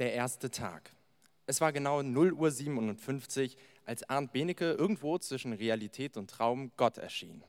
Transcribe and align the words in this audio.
Der 0.00 0.12
erste 0.12 0.50
Tag. 0.50 0.90
Es 1.46 1.60
war 1.60 1.72
genau 1.72 2.02
0 2.02 2.32
Uhr 2.32 2.50
57, 2.50 3.56
als 3.84 4.02
Arndt 4.10 4.32
Benecke 4.32 4.72
irgendwo 4.72 5.18
zwischen 5.18 5.52
Realität 5.52 6.16
und 6.16 6.28
Traum 6.28 6.72
Gott 6.76 6.98
erschien. 6.98 7.44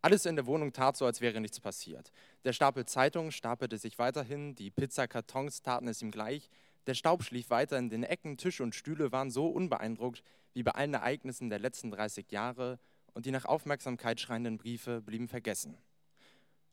Alles 0.00 0.24
in 0.24 0.36
der 0.36 0.46
Wohnung 0.46 0.72
tat 0.72 0.96
so, 0.96 1.04
als 1.04 1.20
wäre 1.20 1.38
nichts 1.38 1.60
passiert. 1.60 2.10
Der 2.44 2.54
Stapel 2.54 2.86
Zeitungen 2.86 3.30
stapelte 3.30 3.76
sich 3.76 3.98
weiterhin, 3.98 4.54
die 4.54 4.70
Pizzakartons 4.70 5.60
taten 5.60 5.86
es 5.86 6.00
ihm 6.00 6.10
gleich, 6.10 6.48
der 6.86 6.94
Staub 6.94 7.24
schlief 7.24 7.50
weiter 7.50 7.76
in 7.76 7.90
den 7.90 8.04
Ecken, 8.04 8.38
Tische 8.38 8.62
und 8.62 8.74
Stühle 8.74 9.12
waren 9.12 9.30
so 9.30 9.48
unbeeindruckt 9.48 10.22
wie 10.54 10.62
bei 10.62 10.70
allen 10.70 10.94
Ereignissen 10.94 11.50
der 11.50 11.58
letzten 11.58 11.90
30 11.90 12.32
Jahre 12.32 12.78
und 13.12 13.26
die 13.26 13.32
nach 13.32 13.44
Aufmerksamkeit 13.44 14.18
schreienden 14.18 14.56
Briefe 14.56 15.02
blieben 15.02 15.28
vergessen. 15.28 15.76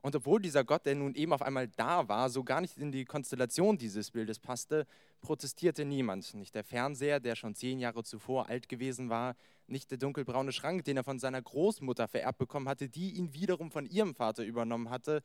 Und 0.01 0.15
obwohl 0.15 0.41
dieser 0.41 0.63
Gott, 0.63 0.85
der 0.85 0.95
nun 0.95 1.13
eben 1.13 1.33
auf 1.33 1.41
einmal 1.41 1.67
da 1.67 2.07
war, 2.07 2.29
so 2.29 2.43
gar 2.43 2.61
nicht 2.61 2.77
in 2.77 2.91
die 2.91 3.03
Konstellation 3.03 3.77
dieses 3.77 4.11
Bildes 4.11 4.39
passte, 4.39 4.87
protestierte 5.19 5.83
niemand. 5.83 6.33
Nicht 6.35 6.55
der 6.55 6.63
Fernseher, 6.63 7.19
der 7.19 7.35
schon 7.35 7.53
zehn 7.53 7.79
Jahre 7.79 8.03
zuvor 8.03 8.47
alt 8.47 8.69
gewesen 8.69 9.09
war, 9.09 9.35
nicht 9.67 9.91
der 9.91 9.97
dunkelbraune 9.97 10.53
Schrank, 10.53 10.85
den 10.85 10.97
er 10.97 11.03
von 11.03 11.19
seiner 11.19 11.41
Großmutter 11.41 12.07
vererbt 12.07 12.39
bekommen 12.39 12.69
hatte, 12.69 12.87
die 12.87 13.11
ihn 13.11 13.33
wiederum 13.33 13.71
von 13.71 13.85
ihrem 13.85 14.15
Vater 14.15 14.43
übernommen 14.43 14.89
hatte. 14.89 15.21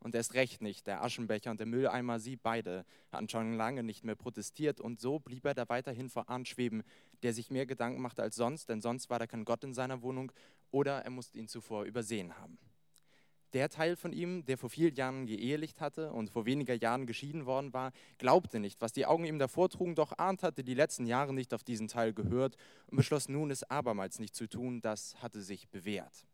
Und 0.00 0.14
erst 0.14 0.34
recht 0.34 0.60
nicht, 0.60 0.86
der 0.86 1.02
Aschenbecher 1.02 1.50
und 1.50 1.58
der 1.58 1.66
Mülleimer, 1.66 2.20
sie 2.20 2.36
beide 2.36 2.84
hatten 3.10 3.28
schon 3.28 3.54
lange 3.54 3.82
nicht 3.82 4.04
mehr 4.04 4.14
protestiert. 4.14 4.78
Und 4.80 5.00
so 5.00 5.18
blieb 5.18 5.44
er 5.46 5.54
da 5.54 5.68
weiterhin 5.68 6.10
vor 6.10 6.28
Arndt 6.28 6.48
schweben, 6.48 6.84
der 7.22 7.32
sich 7.32 7.50
mehr 7.50 7.66
Gedanken 7.66 8.02
machte 8.02 8.22
als 8.22 8.36
sonst, 8.36 8.68
denn 8.68 8.82
sonst 8.82 9.10
war 9.10 9.18
da 9.18 9.26
kein 9.26 9.44
Gott 9.44 9.64
in 9.64 9.74
seiner 9.74 10.02
Wohnung 10.02 10.30
oder 10.70 11.02
er 11.02 11.10
musste 11.10 11.38
ihn 11.38 11.48
zuvor 11.48 11.84
übersehen 11.84 12.36
haben 12.38 12.58
der 13.52 13.68
Teil 13.68 13.96
von 13.96 14.12
ihm, 14.12 14.44
der 14.44 14.58
vor 14.58 14.70
vielen 14.70 14.94
Jahren 14.94 15.26
geehelicht 15.26 15.80
hatte 15.80 16.12
und 16.12 16.30
vor 16.30 16.46
weniger 16.46 16.74
Jahren 16.74 17.06
geschieden 17.06 17.46
worden 17.46 17.72
war, 17.72 17.92
glaubte 18.18 18.60
nicht, 18.60 18.80
was 18.80 18.92
die 18.92 19.06
Augen 19.06 19.24
ihm 19.24 19.38
davor 19.38 19.68
trugen, 19.68 19.94
doch 19.94 20.18
ahnt 20.18 20.42
hatte 20.42 20.62
die 20.62 20.74
letzten 20.74 21.06
Jahre 21.06 21.32
nicht 21.32 21.54
auf 21.54 21.64
diesen 21.64 21.88
Teil 21.88 22.12
gehört 22.12 22.56
und 22.86 22.96
beschloss 22.96 23.28
nun, 23.28 23.50
es 23.50 23.62
abermals 23.64 24.18
nicht 24.18 24.34
zu 24.36 24.48
tun. 24.48 24.80
Das 24.80 25.20
hatte 25.22 25.40
sich 25.40 25.68
bewährt. 25.68 26.27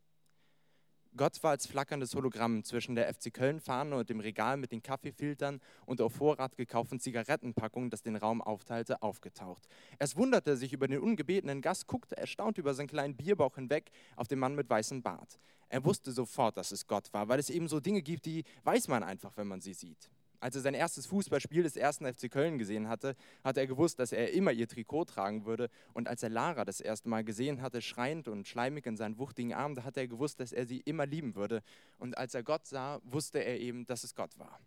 Gott 1.16 1.40
war 1.44 1.52
als 1.52 1.68
flackerndes 1.68 2.16
Hologramm 2.16 2.64
zwischen 2.64 2.96
der 2.96 3.12
FC 3.12 3.32
Köln-Fahne 3.32 3.94
und 3.94 4.10
dem 4.10 4.18
Regal 4.18 4.56
mit 4.56 4.72
den 4.72 4.82
Kaffeefiltern 4.82 5.60
und 5.86 6.00
auf 6.00 6.14
Vorrat 6.14 6.56
gekauften 6.56 6.98
Zigarettenpackungen, 6.98 7.88
das 7.88 8.02
den 8.02 8.16
Raum 8.16 8.42
aufteilte, 8.42 9.00
aufgetaucht. 9.00 9.68
Es 10.00 10.16
wunderte 10.16 10.56
sich 10.56 10.72
über 10.72 10.88
den 10.88 10.98
ungebetenen 10.98 11.60
Gast, 11.60 11.86
guckte 11.86 12.16
erstaunt 12.16 12.58
über 12.58 12.74
seinen 12.74 12.88
kleinen 12.88 13.16
Bierbauch 13.16 13.54
hinweg 13.54 13.92
auf 14.16 14.26
den 14.26 14.40
Mann 14.40 14.56
mit 14.56 14.68
weißem 14.68 15.02
Bart. 15.02 15.38
Er 15.68 15.84
wusste 15.84 16.10
sofort, 16.10 16.56
dass 16.56 16.72
es 16.72 16.88
Gott 16.88 17.12
war, 17.12 17.28
weil 17.28 17.38
es 17.38 17.48
eben 17.48 17.68
so 17.68 17.78
Dinge 17.78 18.02
gibt, 18.02 18.26
die 18.26 18.42
weiß 18.64 18.88
man 18.88 19.04
einfach, 19.04 19.36
wenn 19.36 19.46
man 19.46 19.60
sie 19.60 19.74
sieht. 19.74 20.10
Als 20.44 20.56
er 20.56 20.60
sein 20.60 20.74
erstes 20.74 21.06
Fußballspiel 21.06 21.62
des 21.62 21.74
ersten 21.74 22.04
FC 22.04 22.30
Köln 22.30 22.58
gesehen 22.58 22.86
hatte, 22.86 23.16
hatte 23.42 23.60
er 23.60 23.66
gewusst, 23.66 23.98
dass 23.98 24.12
er 24.12 24.34
immer 24.34 24.52
ihr 24.52 24.68
Trikot 24.68 25.06
tragen 25.06 25.46
würde. 25.46 25.70
Und 25.94 26.06
als 26.06 26.22
er 26.22 26.28
Lara 26.28 26.66
das 26.66 26.82
erste 26.82 27.08
Mal 27.08 27.24
gesehen 27.24 27.62
hatte, 27.62 27.80
schreiend 27.80 28.28
und 28.28 28.46
schleimig 28.46 28.84
in 28.84 28.98
seinen 28.98 29.16
wuchtigen 29.16 29.54
Armen, 29.54 29.74
da 29.74 29.84
hatte 29.84 30.00
er 30.00 30.06
gewusst, 30.06 30.40
dass 30.40 30.52
er 30.52 30.66
sie 30.66 30.80
immer 30.80 31.06
lieben 31.06 31.34
würde. 31.34 31.62
Und 31.96 32.18
als 32.18 32.34
er 32.34 32.42
Gott 32.42 32.66
sah, 32.66 33.00
wusste 33.04 33.38
er 33.38 33.58
eben, 33.58 33.86
dass 33.86 34.04
es 34.04 34.14
Gott 34.14 34.38
war. 34.38 34.60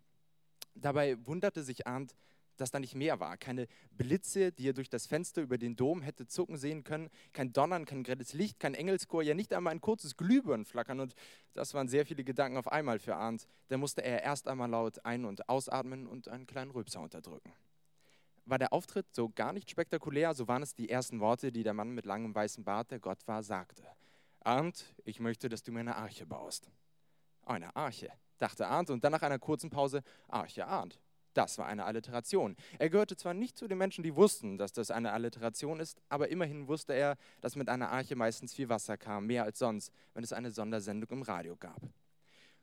Dabei 0.74 1.16
wunderte 1.24 1.62
sich 1.62 1.86
Arndt, 1.86 2.16
dass 2.60 2.70
da 2.70 2.80
nicht 2.80 2.94
mehr 2.94 3.20
war. 3.20 3.36
Keine 3.36 3.66
Blitze, 3.92 4.52
die 4.52 4.68
er 4.68 4.72
durch 4.72 4.90
das 4.90 5.06
Fenster 5.06 5.42
über 5.42 5.58
den 5.58 5.76
Dom 5.76 6.02
hätte 6.02 6.26
zucken 6.26 6.56
sehen 6.56 6.84
können, 6.84 7.10
kein 7.32 7.52
Donnern, 7.52 7.84
kein 7.84 8.02
grelles 8.02 8.32
Licht, 8.32 8.60
kein 8.60 8.74
Engelschor, 8.74 9.22
ja 9.22 9.34
nicht 9.34 9.52
einmal 9.52 9.72
ein 9.72 9.80
kurzes 9.80 10.16
Glühbirnenflackern. 10.16 11.00
Und 11.00 11.14
das 11.52 11.74
waren 11.74 11.88
sehr 11.88 12.06
viele 12.06 12.24
Gedanken 12.24 12.58
auf 12.58 12.70
einmal 12.70 12.98
für 12.98 13.16
Arndt. 13.16 13.46
Da 13.68 13.78
musste 13.78 14.02
er 14.02 14.22
erst 14.22 14.48
einmal 14.48 14.70
laut 14.70 15.04
ein- 15.04 15.24
und 15.24 15.48
ausatmen 15.48 16.06
und 16.06 16.28
einen 16.28 16.46
kleinen 16.46 16.70
Rülpser 16.70 17.00
unterdrücken. 17.00 17.52
War 18.44 18.58
der 18.58 18.72
Auftritt 18.72 19.14
so 19.14 19.28
gar 19.28 19.52
nicht 19.52 19.70
spektakulär, 19.70 20.34
so 20.34 20.48
waren 20.48 20.62
es 20.62 20.74
die 20.74 20.88
ersten 20.88 21.20
Worte, 21.20 21.52
die 21.52 21.62
der 21.62 21.74
Mann 21.74 21.90
mit 21.90 22.06
langem 22.06 22.34
weißem 22.34 22.64
Bart, 22.64 22.90
der 22.90 22.98
Gott 22.98 23.26
war, 23.26 23.42
sagte. 23.42 23.82
Arndt, 24.40 24.94
ich 25.04 25.20
möchte, 25.20 25.48
dass 25.50 25.62
du 25.62 25.72
mir 25.72 25.80
eine 25.80 25.96
Arche 25.96 26.24
baust. 26.24 26.70
Eine 27.44 27.76
Arche, 27.76 28.10
dachte 28.38 28.66
Arndt 28.66 28.88
und 28.88 29.04
dann 29.04 29.12
nach 29.12 29.22
einer 29.22 29.38
kurzen 29.38 29.68
Pause, 29.68 30.02
Arche 30.28 30.66
Arndt. 30.66 30.98
Das 31.38 31.56
war 31.56 31.66
eine 31.66 31.84
Alliteration. 31.84 32.56
Er 32.80 32.90
gehörte 32.90 33.16
zwar 33.16 33.32
nicht 33.32 33.56
zu 33.56 33.68
den 33.68 33.78
Menschen, 33.78 34.02
die 34.02 34.16
wussten, 34.16 34.58
dass 34.58 34.72
das 34.72 34.90
eine 34.90 35.12
Alliteration 35.12 35.78
ist, 35.78 36.02
aber 36.08 36.30
immerhin 36.30 36.66
wusste 36.66 36.94
er, 36.94 37.16
dass 37.40 37.54
mit 37.54 37.68
einer 37.68 37.90
Arche 37.90 38.16
meistens 38.16 38.52
viel 38.52 38.68
Wasser 38.68 38.96
kam, 38.96 39.28
mehr 39.28 39.44
als 39.44 39.60
sonst, 39.60 39.92
wenn 40.14 40.24
es 40.24 40.32
eine 40.32 40.50
Sondersendung 40.50 41.08
im 41.10 41.22
Radio 41.22 41.54
gab. 41.54 41.80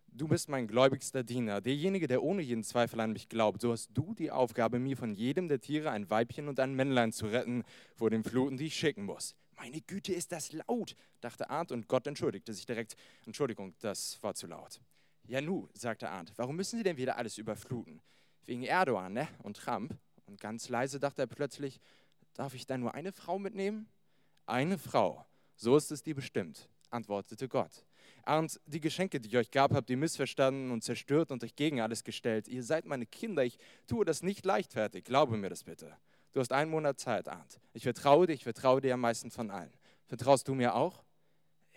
Du 0.08 0.28
bist 0.28 0.50
mein 0.50 0.68
gläubigster 0.68 1.24
Diener, 1.24 1.62
derjenige, 1.62 2.08
der 2.08 2.22
ohne 2.22 2.41
jeden 2.41 2.66
Zweifel 2.66 3.00
an 3.00 3.13
mich 3.13 3.30
glaubt. 3.30 3.62
So 3.62 3.72
hast 3.72 3.91
du 3.94 4.13
die 4.13 4.30
Aufgabe, 4.30 4.78
mir 4.78 4.97
von 4.97 5.16
jedem 5.16 5.47
der 5.47 5.62
Tiere 5.62 5.92
ein 5.92 6.09
Weibchen 6.09 6.50
und 6.50 6.59
ein 6.59 6.74
Männlein 6.74 7.13
zu 7.13 7.28
retten, 7.28 7.63
vor 7.96 8.09
den 8.09 8.25
Fluten, 8.25 8.57
die 8.57 8.66
ich 8.66 8.75
schicken 8.75 9.06
muss. 9.06 9.36
Meine 9.56 9.80
Güte, 9.80 10.12
ist 10.12 10.34
das 10.34 10.52
laut, 10.52 10.97
dachte 11.22 11.50
Arndt 11.50 11.72
und 11.72 11.88
Gott 11.88 12.07
entschuldigte 12.07 12.53
sich 12.53 12.66
direkt. 12.66 12.97
Entschuldigung, 13.25 13.74
das 13.80 14.22
war 14.22 14.36
zu 14.36 14.47
laut. 14.47 14.81
Ja, 15.28 15.40
nu, 15.40 15.69
sagte 15.74 16.09
Arndt, 16.09 16.34
warum 16.36 16.57
müssen 16.57 16.75
Sie 16.75 16.84
denn 16.84 16.97
wieder 16.97 17.16
alles 17.16 17.38
überfluten? 17.38 18.02
Wegen 18.45 18.63
Erdogan 18.63 19.13
ne? 19.13 19.28
und 19.44 19.57
Trump. 19.57 19.97
Und 20.28 20.39
ganz 20.39 20.69
leise 20.69 21.00
dachte 21.00 21.23
er 21.23 21.28
plötzlich, 21.28 21.79
darf 22.33 22.53
ich 22.53 22.66
da 22.66 22.78
nur 22.78 22.94
eine 22.94 23.11
Frau 23.11 23.39
mitnehmen? 23.39 23.88
Eine 24.45 24.78
Frau, 24.78 25.25
so 25.56 25.75
ist 25.75 25.91
es 25.91 26.03
dir 26.03 26.16
bestimmt, 26.16 26.69
antwortete 26.89 27.47
Gott. 27.47 27.85
Und 28.25 28.59
die 28.66 28.81
Geschenke, 28.81 29.19
die 29.19 29.29
ich 29.29 29.38
euch 29.38 29.51
gab, 29.51 29.73
habt 29.73 29.89
ihr 29.89 29.97
missverstanden 29.97 30.72
und 30.72 30.83
zerstört 30.83 31.31
und 31.31 31.44
euch 31.44 31.56
gegen 31.56 31.79
alles 31.79 32.03
gestellt. 32.03 32.47
Ihr 32.47 32.63
seid 32.63 32.85
meine 32.85 33.06
Kinder, 33.06 33.44
ich 33.44 33.57
tue 33.88 34.03
das 34.03 34.23
nicht 34.23 34.45
leichtfertig, 34.45 35.03
glaube 35.03 35.38
mir 35.38 35.50
das 35.50 35.63
bitte. 35.63 35.95
Du 36.33 36.39
hast 36.39 36.51
einen 36.51 36.72
Monat 36.72 37.00
Zeit, 37.00 37.29
Arndt. 37.29 37.59
Ich 37.73 37.83
vertraue 37.83 38.27
dir, 38.27 38.33
ich 38.33 38.44
vertraue 38.44 38.81
dir 38.81 38.95
am 38.95 39.01
meisten 39.01 39.31
von 39.31 39.51
allen. 39.51 39.72
Vertraust 40.07 40.47
du 40.47 40.56
mir 40.56 40.75
auch? 40.75 41.03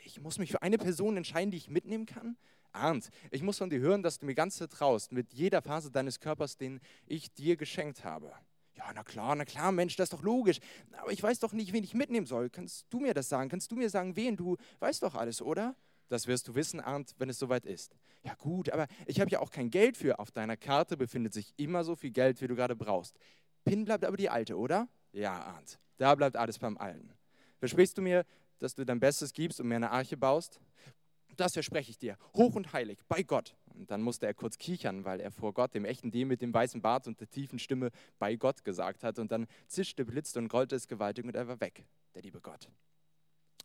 Ich 0.04 0.20
muss 0.20 0.38
mich 0.38 0.50
für 0.50 0.62
eine 0.62 0.78
Person 0.78 1.16
entscheiden, 1.16 1.50
die 1.50 1.58
ich 1.58 1.68
mitnehmen 1.68 2.06
kann? 2.06 2.36
Arndt, 2.72 3.10
ich 3.30 3.42
muss 3.42 3.58
von 3.58 3.70
dir 3.70 3.80
hören, 3.80 4.02
dass 4.02 4.18
du 4.18 4.26
mir 4.26 4.34
ganz 4.34 4.58
vertraust 4.58 5.12
mit 5.12 5.32
jeder 5.32 5.62
Phase 5.62 5.90
deines 5.90 6.20
Körpers, 6.20 6.56
den 6.56 6.80
ich 7.06 7.32
dir 7.32 7.56
geschenkt 7.56 8.04
habe. 8.04 8.32
Ja, 8.74 8.92
na 8.94 9.02
klar, 9.02 9.34
na 9.34 9.44
klar, 9.44 9.72
Mensch, 9.72 9.96
das 9.96 10.04
ist 10.04 10.12
doch 10.12 10.22
logisch. 10.22 10.60
Aber 10.92 11.10
ich 11.10 11.22
weiß 11.22 11.40
doch 11.40 11.52
nicht, 11.52 11.72
wen 11.72 11.82
ich 11.82 11.94
mitnehmen 11.94 12.26
soll. 12.26 12.48
Kannst 12.48 12.86
du 12.90 13.00
mir 13.00 13.12
das 13.12 13.28
sagen? 13.28 13.48
Kannst 13.48 13.72
du 13.72 13.76
mir 13.76 13.90
sagen, 13.90 14.14
wen? 14.14 14.36
Du 14.36 14.56
weißt 14.78 15.02
doch 15.02 15.16
alles, 15.16 15.42
oder? 15.42 15.74
Das 16.08 16.26
wirst 16.26 16.48
du 16.48 16.54
wissen, 16.54 16.80
Arndt, 16.80 17.14
wenn 17.18 17.28
es 17.28 17.38
soweit 17.38 17.66
ist. 17.66 17.96
Ja 18.22 18.34
gut, 18.34 18.70
aber 18.70 18.86
ich 19.06 19.20
habe 19.20 19.30
ja 19.30 19.40
auch 19.40 19.50
kein 19.50 19.70
Geld 19.70 19.96
für. 19.96 20.18
Auf 20.18 20.30
deiner 20.30 20.56
Karte 20.56 20.96
befindet 20.96 21.34
sich 21.34 21.52
immer 21.56 21.84
so 21.84 21.96
viel 21.96 22.10
Geld, 22.10 22.40
wie 22.40 22.46
du 22.46 22.54
gerade 22.54 22.76
brauchst. 22.76 23.18
PIN 23.64 23.84
bleibt 23.84 24.04
aber 24.04 24.16
die 24.16 24.30
alte, 24.30 24.56
oder? 24.56 24.88
Ja, 25.12 25.32
Arndt, 25.32 25.78
da 25.96 26.14
bleibt 26.14 26.36
alles 26.36 26.58
beim 26.58 26.78
Alten. 26.78 27.12
Versprichst 27.58 27.98
du 27.98 28.02
mir, 28.02 28.24
dass 28.58 28.74
du 28.74 28.84
dein 28.84 29.00
Bestes 29.00 29.32
gibst 29.32 29.60
und 29.60 29.68
mir 29.68 29.76
eine 29.76 29.90
Arche 29.90 30.16
baust? 30.16 30.60
Das 31.38 31.52
verspreche 31.52 31.90
ich 31.90 31.98
dir, 31.98 32.16
hoch 32.34 32.54
und 32.54 32.72
heilig, 32.72 32.98
bei 33.08 33.22
Gott. 33.22 33.54
Und 33.74 33.90
dann 33.90 34.02
musste 34.02 34.26
er 34.26 34.34
kurz 34.34 34.58
kichern, 34.58 35.04
weil 35.04 35.20
er 35.20 35.30
vor 35.30 35.54
Gott, 35.54 35.74
dem 35.74 35.84
echten 35.84 36.10
dem 36.10 36.28
mit 36.28 36.42
dem 36.42 36.52
weißen 36.52 36.82
Bart 36.82 37.06
und 37.06 37.20
der 37.20 37.30
tiefen 37.30 37.58
Stimme, 37.58 37.90
bei 38.18 38.34
Gott 38.36 38.64
gesagt 38.64 39.04
hat. 39.04 39.18
Und 39.18 39.30
dann 39.30 39.46
zischte, 39.68 40.04
blitzte 40.04 40.40
und 40.40 40.48
grollte 40.48 40.74
es 40.74 40.88
gewaltig 40.88 41.24
und 41.24 41.36
er 41.36 41.46
war 41.46 41.60
weg, 41.60 41.84
der 42.14 42.22
liebe 42.22 42.40
Gott. 42.40 42.68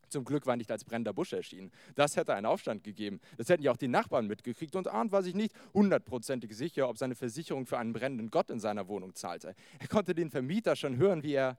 Zum 0.09 0.25
Glück 0.25 0.45
war 0.45 0.55
nicht 0.55 0.71
als 0.71 0.83
brennender 0.85 1.13
Busch 1.13 1.33
erschienen. 1.33 1.71
Das 1.95 2.15
hätte 2.15 2.35
einen 2.35 2.45
Aufstand 2.45 2.83
gegeben. 2.83 3.19
Das 3.37 3.49
hätten 3.49 3.63
ja 3.63 3.71
auch 3.71 3.77
die 3.77 3.87
Nachbarn 3.87 4.27
mitgekriegt. 4.27 4.75
Und 4.75 4.87
Arndt 4.87 5.11
war 5.11 5.23
sich 5.23 5.33
nicht 5.33 5.55
hundertprozentig 5.73 6.55
sicher, 6.55 6.87
ob 6.87 6.99
seine 6.99 7.15
Versicherung 7.15 7.65
für 7.65 7.79
einen 7.79 7.93
brennenden 7.93 8.29
Gott 8.29 8.51
in 8.51 8.59
seiner 8.59 8.87
Wohnung 8.87 9.15
zahlte. 9.15 9.55
Er 9.79 9.87
konnte 9.87 10.13
den 10.13 10.29
Vermieter 10.29 10.75
schon 10.75 10.97
hören, 10.97 11.23
wie 11.23 11.33
er 11.33 11.57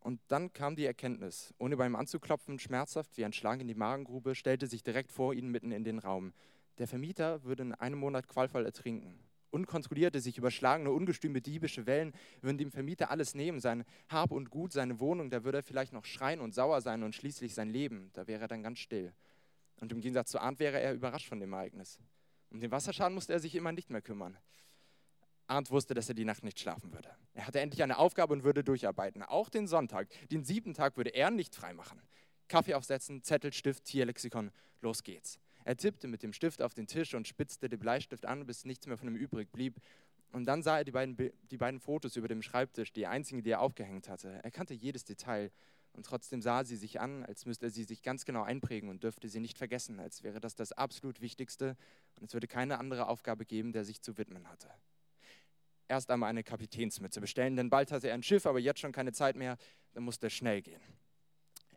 und 0.00 0.20
dann 0.28 0.52
kam 0.52 0.76
die 0.76 0.86
Erkenntnis. 0.86 1.54
Ohne 1.58 1.76
beim 1.76 1.96
Anzuklopfen, 1.96 2.58
schmerzhaft 2.58 3.16
wie 3.16 3.24
ein 3.24 3.32
Schlag 3.32 3.60
in 3.60 3.68
die 3.68 3.74
Magengrube, 3.74 4.34
stellte 4.34 4.66
sich 4.66 4.82
direkt 4.82 5.12
vor 5.12 5.34
ihnen 5.34 5.50
mitten 5.50 5.72
in 5.72 5.84
den 5.84 5.98
Raum. 5.98 6.32
Der 6.78 6.86
Vermieter 6.86 7.42
würde 7.44 7.64
in 7.64 7.74
einem 7.74 7.98
Monat 7.98 8.28
qualvoll 8.28 8.64
ertrinken. 8.64 9.18
Unkontrollierte, 9.50 10.20
sich 10.20 10.36
überschlagene, 10.38 10.90
ungestüme 10.90 11.40
diebische 11.40 11.86
Wellen 11.86 12.12
würden 12.42 12.58
dem 12.58 12.70
Vermieter 12.70 13.10
alles 13.10 13.34
nehmen, 13.34 13.60
sein 13.60 13.84
Hab 14.08 14.30
und 14.30 14.50
Gut, 14.50 14.72
seine 14.72 15.00
Wohnung, 15.00 15.30
da 15.30 15.42
würde 15.42 15.58
er 15.58 15.62
vielleicht 15.62 15.92
noch 15.92 16.04
schreien 16.04 16.40
und 16.40 16.54
sauer 16.54 16.82
sein 16.82 17.02
und 17.02 17.14
schließlich 17.14 17.54
sein 17.54 17.70
Leben, 17.70 18.10
da 18.12 18.26
wäre 18.26 18.42
er 18.42 18.48
dann 18.48 18.62
ganz 18.62 18.78
still. 18.78 19.14
Und 19.80 19.92
im 19.92 20.00
Gegensatz 20.00 20.30
zu 20.30 20.40
Arndt 20.40 20.60
wäre 20.60 20.80
er 20.80 20.92
überrascht 20.92 21.28
von 21.28 21.40
dem 21.40 21.52
Ereignis. 21.52 21.98
Um 22.50 22.60
den 22.60 22.70
Wasserschaden 22.70 23.14
musste 23.14 23.32
er 23.32 23.40
sich 23.40 23.54
immer 23.54 23.72
nicht 23.72 23.90
mehr 23.90 24.02
kümmern. 24.02 24.36
Arndt 25.48 25.70
wusste, 25.70 25.94
dass 25.94 26.08
er 26.08 26.14
die 26.14 26.24
Nacht 26.24 26.44
nicht 26.44 26.60
schlafen 26.60 26.92
würde. 26.92 27.10
Er 27.34 27.46
hatte 27.46 27.60
endlich 27.60 27.82
eine 27.82 27.98
Aufgabe 27.98 28.32
und 28.34 28.44
würde 28.44 28.62
durcharbeiten. 28.62 29.22
Auch 29.22 29.48
den 29.48 29.66
Sonntag, 29.66 30.08
den 30.30 30.44
siebten 30.44 30.74
Tag, 30.74 30.96
würde 30.96 31.10
er 31.10 31.30
nicht 31.30 31.54
freimachen. 31.54 32.00
Kaffee 32.48 32.74
aufsetzen, 32.74 33.22
Zettel, 33.22 33.52
Stift, 33.52 33.84
Tierlexikon, 33.84 34.50
los 34.80 35.02
geht's. 35.02 35.38
Er 35.64 35.76
tippte 35.76 36.08
mit 36.08 36.22
dem 36.22 36.32
Stift 36.32 36.62
auf 36.62 36.74
den 36.74 36.86
Tisch 36.86 37.14
und 37.14 37.28
spitzte 37.28 37.68
den 37.68 37.78
Bleistift 37.78 38.24
an, 38.24 38.46
bis 38.46 38.64
nichts 38.64 38.86
mehr 38.86 38.96
von 38.96 39.08
ihm 39.08 39.16
übrig 39.16 39.50
blieb. 39.52 39.76
Und 40.32 40.44
dann 40.44 40.62
sah 40.62 40.78
er 40.78 40.84
die 40.84 40.92
beiden, 40.92 41.16
die 41.50 41.56
beiden 41.56 41.80
Fotos 41.80 42.16
über 42.16 42.28
dem 42.28 42.42
Schreibtisch, 42.42 42.92
die 42.92 43.06
einzigen, 43.06 43.42
die 43.42 43.50
er 43.50 43.60
aufgehängt 43.60 44.08
hatte. 44.08 44.40
Er 44.42 44.50
kannte 44.50 44.74
jedes 44.74 45.04
Detail. 45.04 45.50
Und 45.92 46.06
trotzdem 46.06 46.40
sah 46.42 46.64
sie 46.64 46.76
sich 46.76 47.00
an, 47.00 47.24
als 47.24 47.44
müsste 47.44 47.66
er 47.66 47.70
sie 47.70 47.84
sich 47.84 48.02
ganz 48.02 48.24
genau 48.24 48.42
einprägen 48.42 48.88
und 48.88 49.02
dürfte 49.02 49.28
sie 49.28 49.40
nicht 49.40 49.58
vergessen, 49.58 49.98
als 49.98 50.22
wäre 50.22 50.38
das 50.40 50.54
das 50.54 50.72
absolut 50.72 51.20
Wichtigste 51.20 51.76
und 52.20 52.28
es 52.28 52.34
würde 52.34 52.46
keine 52.46 52.78
andere 52.78 53.08
Aufgabe 53.08 53.44
geben, 53.44 53.72
der 53.72 53.84
sich 53.84 54.00
zu 54.00 54.16
widmen 54.16 54.48
hatte. 54.48 54.68
Erst 55.88 56.10
einmal 56.10 56.30
eine 56.30 56.44
Kapitänsmütze 56.44 57.20
bestellen, 57.20 57.56
denn 57.56 57.70
bald 57.70 57.90
hatte 57.92 58.08
er 58.08 58.14
ein 58.14 58.22
Schiff, 58.22 58.46
aber 58.46 58.58
jetzt 58.58 58.80
schon 58.80 58.92
keine 58.92 59.12
Zeit 59.12 59.36
mehr, 59.36 59.56
dann 59.94 60.04
musste 60.04 60.28
es 60.28 60.32
schnell 60.32 60.62
gehen. 60.62 60.80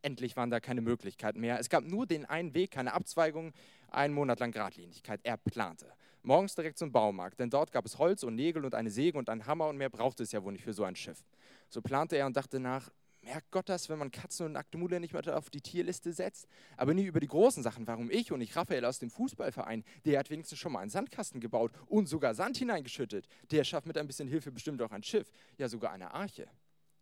Endlich 0.03 0.35
waren 0.35 0.49
da 0.49 0.59
keine 0.59 0.81
Möglichkeiten 0.81 1.39
mehr. 1.39 1.59
Es 1.59 1.69
gab 1.69 1.83
nur 1.83 2.07
den 2.07 2.25
einen 2.25 2.53
Weg, 2.53 2.71
keine 2.71 2.93
Abzweigung, 2.93 3.53
einen 3.89 4.13
Monat 4.13 4.39
lang 4.39 4.51
Gradlinigkeit. 4.51 5.19
Er 5.23 5.37
plante. 5.37 5.91
Morgens 6.23 6.55
direkt 6.55 6.77
zum 6.77 6.91
Baumarkt, 6.91 7.39
denn 7.39 7.49
dort 7.49 7.71
gab 7.71 7.85
es 7.85 7.97
Holz 7.97 8.23
und 8.23 8.35
Nägel 8.35 8.65
und 8.65 8.75
eine 8.75 8.91
Säge 8.91 9.17
und 9.17 9.29
einen 9.29 9.45
Hammer 9.47 9.67
und 9.67 9.77
mehr 9.77 9.89
brauchte 9.89 10.23
es 10.23 10.31
ja 10.31 10.43
wohl 10.43 10.53
nicht 10.53 10.63
für 10.63 10.73
so 10.73 10.83
ein 10.83 10.95
Schiff. 10.95 11.23
So 11.69 11.81
plante 11.81 12.15
er 12.15 12.25
und 12.27 12.35
dachte 12.37 12.59
nach, 12.59 12.91
merkt 13.21 13.51
Gott 13.51 13.69
das, 13.69 13.89
wenn 13.89 13.99
man 13.99 14.11
Katzen 14.11 14.47
und 14.47 14.51
nackte 14.53 14.77
Mule 14.77 14.99
nicht 14.99 15.13
mehr 15.13 15.37
auf 15.37 15.49
die 15.49 15.61
Tierliste 15.61 16.13
setzt? 16.13 16.47
Aber 16.77 16.93
nie 16.93 17.05
über 17.05 17.19
die 17.19 17.27
großen 17.27 17.63
Sachen. 17.63 17.87
Warum 17.87 18.09
ich 18.11 18.31
und 18.31 18.39
nicht 18.39 18.55
Raphael 18.55 18.85
aus 18.85 18.99
dem 18.99 19.09
Fußballverein? 19.09 19.83
Der 20.05 20.19
hat 20.19 20.29
wenigstens 20.29 20.59
schon 20.59 20.71
mal 20.71 20.79
einen 20.79 20.89
Sandkasten 20.89 21.39
gebaut 21.39 21.71
und 21.87 22.07
sogar 22.07 22.35
Sand 22.35 22.57
hineingeschüttet. 22.57 23.27
Der 23.51 23.63
schafft 23.63 23.87
mit 23.87 23.97
ein 23.97 24.07
bisschen 24.07 24.27
Hilfe 24.27 24.51
bestimmt 24.51 24.81
auch 24.81 24.91
ein 24.91 25.03
Schiff, 25.03 25.31
ja 25.57 25.67
sogar 25.67 25.91
eine 25.91 26.13
Arche. 26.13 26.47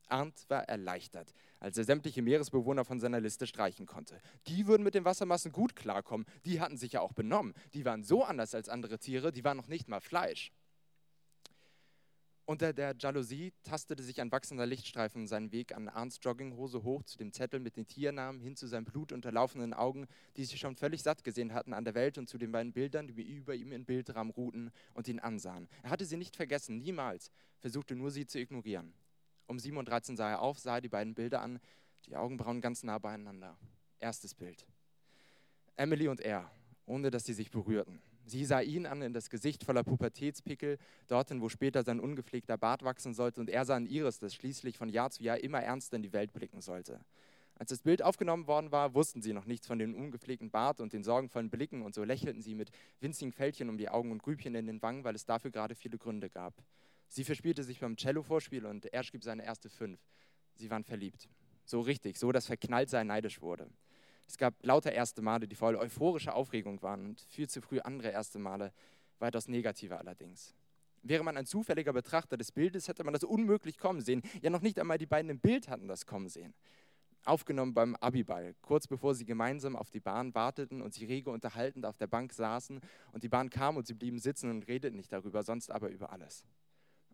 Arndt 0.09 0.45
war 0.49 0.63
erleichtert, 0.63 1.33
als 1.59 1.77
er 1.77 1.83
sämtliche 1.83 2.21
Meeresbewohner 2.21 2.83
von 2.83 2.99
seiner 2.99 3.19
Liste 3.19 3.47
streichen 3.47 3.85
konnte. 3.85 4.19
Die 4.47 4.67
würden 4.67 4.83
mit 4.83 4.95
den 4.95 5.05
Wassermassen 5.05 5.51
gut 5.51 5.75
klarkommen. 5.75 6.25
Die 6.45 6.59
hatten 6.59 6.77
sich 6.77 6.93
ja 6.93 7.01
auch 7.01 7.13
benommen. 7.13 7.53
Die 7.73 7.85
waren 7.85 8.03
so 8.03 8.23
anders 8.23 8.55
als 8.55 8.69
andere 8.69 8.97
Tiere, 8.99 9.31
die 9.31 9.43
waren 9.43 9.57
noch 9.57 9.67
nicht 9.67 9.87
mal 9.87 10.01
Fleisch. 10.01 10.51
Unter 12.49 12.73
der 12.73 12.95
Jalousie 12.97 13.53
tastete 13.61 14.01
sich 14.01 14.19
ein 14.19 14.31
wachsender 14.31 14.65
Lichtstreifen 14.65 15.27
seinen 15.27 15.51
Weg 15.51 15.75
an 15.75 15.87
Arndts 15.87 16.17
Jogginghose 16.19 16.81
hoch 16.81 17.03
zu 17.03 17.15
dem 17.15 17.31
Zettel 17.31 17.59
mit 17.59 17.77
den 17.77 17.85
Tiernamen, 17.85 18.41
hin 18.41 18.55
zu 18.55 18.65
seinen 18.65 18.85
blutunterlaufenden 18.85 19.75
Augen, 19.75 20.07
die 20.35 20.45
sich 20.45 20.59
schon 20.59 20.75
völlig 20.75 21.03
satt 21.03 21.23
gesehen 21.23 21.53
hatten 21.53 21.73
an 21.73 21.85
der 21.85 21.93
Welt 21.93 22.17
und 22.17 22.27
zu 22.27 22.39
den 22.39 22.51
beiden 22.51 22.73
Bildern, 22.73 23.05
die 23.05 23.21
über 23.21 23.53
ihm 23.53 23.71
in 23.71 23.85
Bildrahmen 23.85 24.31
ruhten 24.31 24.71
und 24.95 25.07
ihn 25.07 25.19
ansahen. 25.19 25.69
Er 25.83 25.91
hatte 25.91 26.05
sie 26.05 26.17
nicht 26.17 26.35
vergessen, 26.35 26.79
niemals, 26.79 27.29
versuchte 27.59 27.95
nur 27.95 28.09
sie 28.09 28.25
zu 28.25 28.39
ignorieren. 28.39 28.95
Um 29.45 29.57
7.13 29.57 30.09
Uhr 30.09 30.17
sah 30.17 30.31
er 30.31 30.41
auf, 30.41 30.57
sah 30.57 30.81
die 30.81 30.89
beiden 30.89 31.13
Bilder 31.13 31.43
an, 31.43 31.59
die 32.07 32.15
Augenbrauen 32.15 32.61
ganz 32.61 32.81
nah 32.81 32.97
beieinander. 32.97 33.59
Erstes 33.99 34.33
Bild. 34.33 34.65
Emily 35.75 36.07
und 36.07 36.19
er, 36.19 36.49
ohne 36.87 37.11
dass 37.11 37.25
sie 37.25 37.33
sich 37.33 37.51
berührten. 37.51 38.01
Sie 38.29 38.45
sah 38.45 38.61
ihn 38.61 38.85
an 38.85 39.01
in 39.01 39.11
das 39.11 39.31
Gesicht 39.31 39.63
voller 39.63 39.83
Pubertätspickel, 39.83 40.77
dorthin, 41.07 41.41
wo 41.41 41.49
später 41.49 41.83
sein 41.83 41.99
ungepflegter 41.99 42.57
Bart 42.57 42.83
wachsen 42.83 43.15
sollte, 43.15 43.41
und 43.41 43.49
er 43.49 43.65
sah 43.65 43.75
in 43.75 43.87
ihres, 43.87 44.19
das 44.19 44.35
schließlich 44.35 44.77
von 44.77 44.87
Jahr 44.87 45.09
zu 45.09 45.23
Jahr 45.23 45.39
immer 45.39 45.59
ernster 45.61 45.95
in 45.95 46.03
die 46.03 46.13
Welt 46.13 46.31
blicken 46.31 46.61
sollte. 46.61 46.99
Als 47.55 47.71
das 47.71 47.81
Bild 47.81 48.03
aufgenommen 48.03 48.45
worden 48.45 48.71
war, 48.71 48.93
wussten 48.93 49.23
sie 49.23 49.33
noch 49.33 49.45
nichts 49.45 49.65
von 49.65 49.79
dem 49.79 49.95
ungepflegten 49.95 50.51
Bart 50.51 50.79
und 50.79 50.93
den 50.93 51.03
sorgenvollen 51.03 51.49
Blicken, 51.49 51.81
und 51.81 51.95
so 51.95 52.03
lächelten 52.03 52.43
sie 52.43 52.53
mit 52.53 52.69
winzigen 52.99 53.33
Fältchen 53.33 53.67
um 53.67 53.77
die 53.77 53.89
Augen 53.89 54.11
und 54.11 54.21
Grübchen 54.21 54.53
in 54.53 54.67
den 54.67 54.81
Wangen, 54.83 55.03
weil 55.03 55.15
es 55.15 55.25
dafür 55.25 55.49
gerade 55.49 55.73
viele 55.73 55.97
Gründe 55.97 56.29
gab. 56.29 56.53
Sie 57.07 57.23
verspielte 57.23 57.63
sich 57.63 57.79
beim 57.79 57.97
Cello-Vorspiel 57.97 58.67
und 58.67 58.85
er 58.93 59.03
schrieb 59.03 59.23
seine 59.23 59.43
erste 59.43 59.69
Fünf. 59.69 59.99
Sie 60.53 60.69
waren 60.69 60.83
verliebt. 60.83 61.27
So 61.65 61.81
richtig, 61.81 62.17
so 62.17 62.31
dass 62.31 62.45
Verknalltsein 62.45 63.07
neidisch 63.07 63.41
wurde. 63.41 63.67
Es 64.29 64.37
gab 64.37 64.53
lauter 64.63 64.91
erste 64.91 65.23
Male, 65.23 65.47
die 65.47 65.55
voll 65.55 65.75
euphorische 65.75 66.35
Aufregung 66.35 66.83
waren 66.83 67.03
und 67.03 67.19
viel 67.19 67.49
zu 67.49 67.63
früh 67.63 67.79
andere 67.79 68.11
erste 68.11 68.37
Male, 68.37 68.71
weitaus 69.17 69.47
negativer 69.47 69.97
allerdings. 69.97 70.53
Wäre 71.01 71.23
man 71.23 71.35
ein 71.35 71.47
zufälliger 71.47 71.93
Betrachter 71.93 72.37
des 72.37 72.51
Bildes, 72.51 72.87
hätte 72.87 73.03
man 73.03 73.13
das 73.13 73.23
unmöglich 73.23 73.79
kommen 73.79 74.01
sehen. 74.01 74.21
Ja, 74.43 74.51
noch 74.51 74.61
nicht 74.61 74.77
einmal 74.77 74.99
die 74.99 75.07
beiden 75.07 75.31
im 75.31 75.39
Bild 75.39 75.67
hatten 75.67 75.87
das 75.87 76.05
kommen 76.05 76.29
sehen. 76.29 76.53
Aufgenommen 77.25 77.73
beim 77.73 77.95
Abiball, 77.95 78.53
kurz 78.61 78.85
bevor 78.85 79.15
sie 79.15 79.25
gemeinsam 79.25 79.75
auf 79.75 79.89
die 79.89 79.99
Bahn 79.99 80.35
warteten 80.35 80.83
und 80.83 80.93
sie 80.93 81.05
rege 81.05 81.31
unterhaltend 81.31 81.87
auf 81.87 81.97
der 81.97 82.07
Bank 82.07 82.31
saßen 82.31 82.81
und 83.11 83.23
die 83.23 83.29
Bahn 83.29 83.49
kam 83.49 83.77
und 83.77 83.87
sie 83.87 83.95
blieben 83.95 84.19
sitzen 84.19 84.51
und 84.51 84.67
redeten 84.67 84.95
nicht 84.95 85.11
darüber, 85.11 85.41
sonst 85.41 85.71
aber 85.71 85.89
über 85.89 86.11
alles. 86.11 86.43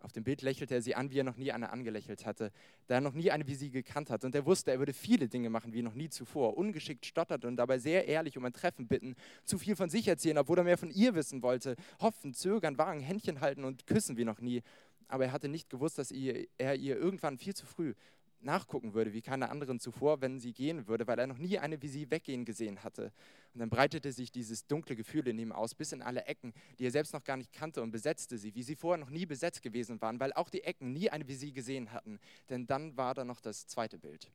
Auf 0.06 0.12
dem 0.12 0.24
Bild 0.24 0.44
lächelte 0.44 0.75
er 0.75 0.84
sie 0.84 0.94
an, 0.94 1.10
wie 1.10 1.18
er 1.18 1.24
noch 1.24 1.36
nie 1.36 1.52
eine 1.52 1.72
angelächelt 1.72 2.28
hatte, 2.28 2.52
da 2.86 2.94
er 2.94 3.02
noch 3.02 3.13
nie 3.13 3.31
eine 3.31 3.48
wie 3.48 3.56
sie 3.56 3.72
gekannt 3.72 4.12
hatte. 4.12 4.28
Und 4.28 4.36
er 4.36 4.46
wusste, 4.46 4.69
er 4.69 4.78
würde 4.78 4.94
viele 4.94 5.28
Dinge 5.28 5.50
machen 5.50 5.74
wie 5.74 5.81
noch 5.81 5.96
nie 5.96 6.10
zuvor. 6.10 6.56
Ungeschickt 6.57 7.07
stotterte 7.07 7.48
und 7.48 7.56
dabei 7.56 7.80
sehr 7.80 8.07
ehrlich 8.07 8.38
um 8.38 8.46
ein 8.46 8.54
Treffen 8.54 8.88
bitten, 8.88 9.16
zu 9.46 9.57
viel 9.57 9.75
von 9.75 9.90
sich 9.90 10.07
erzählen, 10.07 10.38
obwohl 10.38 10.60
er 10.60 10.63
mehr 10.63 10.78
von 10.78 10.92
ihr 10.92 11.16
wissen 11.16 11.42
wollte. 11.42 11.75
Hoffen, 12.00 12.36
zögern, 12.36 12.78
wagen, 12.78 13.00
Händchen 13.00 13.42
halten 13.42 13.63
und 13.63 13.88
küssen 13.88 14.16
wie 14.16 14.25
noch 14.25 14.42
nie. 14.42 14.62
Aber 15.07 15.25
er 15.25 15.31
hatte 15.31 15.48
nicht 15.48 15.72
gewusst, 15.72 15.98
dass 15.98 16.12
er 16.12 16.75
ihr 16.75 16.98
irgendwann 16.98 17.40
viel 17.40 17.56
zu 17.56 17.66
früh 17.66 17.96
nachgucken 18.45 18.94
würde, 18.94 19.13
wie 19.13 19.21
keine 19.21 19.50
anderen 19.50 19.80
zuvor, 19.80 20.21
wenn 20.21 20.39
sie 20.39 20.53
gehen 20.53 20.88
würde, 20.88 21.07
weil 21.07 21.19
er 21.19 21.27
noch 21.27 21.38
nie 21.38 21.59
eine 21.59 21.81
wie 21.81 21.88
sie 21.88 22.09
weggehen 22.09 22.45
gesehen 22.45 22.83
hatte. 22.83 23.12
Und 23.53 23.59
dann 23.59 23.69
breitete 23.69 24.12
sich 24.12 24.31
dieses 24.31 24.68
dunkle 24.68 24.95
Gefühl 24.95 25.27
in 25.27 25.39
ihm 25.39 25.51
aus, 25.51 25.75
bis 25.75 25.92
in 25.92 26.01
alle 26.01 26.25
Ecken, 26.25 26.53
die 26.80 26.86
er 26.86 26.92
selbst 26.92 27.13
noch 27.13 27.24
gar 27.24 27.38
nicht 27.38 27.51
kannte 27.51 27.81
und 27.81 27.92
besetzte 27.92 28.38
sie, 28.38 28.56
wie 28.56 28.63
sie 28.63 28.75
vorher 28.75 29.03
noch 29.03 29.09
nie 29.09 29.25
besetzt 29.25 29.62
gewesen 29.62 30.01
waren, 30.01 30.19
weil 30.19 30.33
auch 30.33 30.50
die 30.50 30.63
Ecken 30.63 30.94
nie 30.94 31.09
eine 31.09 31.27
wie 31.27 31.36
sie 31.36 31.51
gesehen 31.51 31.92
hatten. 31.92 32.19
Denn 32.50 32.68
dann 32.68 32.95
war 32.95 33.13
da 33.13 33.25
noch 33.25 33.42
das 33.42 33.68
zweite 33.68 33.97
Bild. 33.97 34.31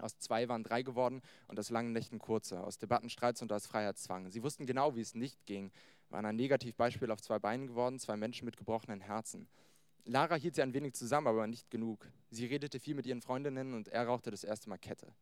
Aus 0.00 0.18
zwei 0.18 0.48
waren 0.48 0.64
drei 0.64 0.82
geworden 0.82 1.22
und 1.46 1.58
aus 1.58 1.70
langen 1.70 1.92
Nächten 1.92 2.18
kurze, 2.18 2.60
aus 2.60 2.78
Debatten, 2.78 3.10
Streits 3.10 3.42
und 3.42 3.52
aus 3.52 3.66
Freiheitszwang. 3.66 4.28
Sie 4.28 4.42
wussten 4.42 4.66
genau, 4.66 4.96
wie 4.96 5.00
es 5.00 5.14
nicht 5.14 5.46
ging, 5.46 5.70
waren 6.10 6.26
ein 6.26 6.36
Negativbeispiel 6.36 7.10
auf 7.10 7.20
zwei 7.20 7.38
Beinen 7.38 7.68
geworden, 7.68 8.00
zwei 8.00 8.16
Menschen 8.16 8.44
mit 8.44 8.56
gebrochenen 8.56 9.00
Herzen. 9.00 9.46
Lara 10.04 10.34
hielt 10.34 10.54
sie 10.54 10.62
ein 10.62 10.74
wenig 10.74 10.94
zusammen, 10.94 11.26
aber 11.26 11.46
nicht 11.46 11.70
genug. 11.70 12.06
Sie 12.30 12.46
redete 12.46 12.78
viel 12.78 12.94
mit 12.94 13.06
ihren 13.06 13.22
Freundinnen 13.22 13.72
und 13.74 13.88
er 13.88 14.06
rauchte 14.06 14.30
das 14.30 14.44
erste 14.44 14.68
Mal 14.68 14.78
Kette. 14.78 15.14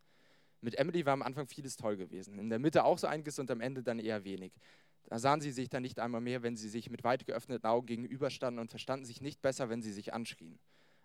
Mit 0.61 0.77
Emily 0.77 1.07
war 1.07 1.13
am 1.13 1.23
Anfang 1.23 1.47
vieles 1.47 1.77
toll 1.77 1.97
gewesen. 1.97 2.39
In 2.39 2.49
der 2.49 2.59
Mitte 2.59 2.85
auch 2.85 2.99
so 2.99 3.07
einiges 3.07 3.39
und 3.39 3.51
am 3.51 3.61
Ende 3.61 3.83
dann 3.83 3.99
eher 3.99 4.25
wenig. 4.25 4.53
Da 5.05 5.19
sahen 5.19 5.41
sie 5.41 5.51
sich 5.51 5.69
dann 5.69 5.83
nicht 5.83 5.99
einmal 5.99 6.21
mehr, 6.21 6.43
wenn 6.43 6.57
sie 6.57 6.69
sich 6.69 6.89
mit 6.91 7.05
weit 7.05 7.27
geöffneten 7.27 7.67
Augen 7.67 7.87
gegenüberstanden 7.87 8.61
und 8.61 8.71
verstanden 8.71 9.05
sich 9.05 9.21
nicht 9.21 9.43
besser, 9.43 9.69
wenn 9.69 9.83
sie 9.83 9.93
sich 9.93 10.15
anschrien. 10.15 10.59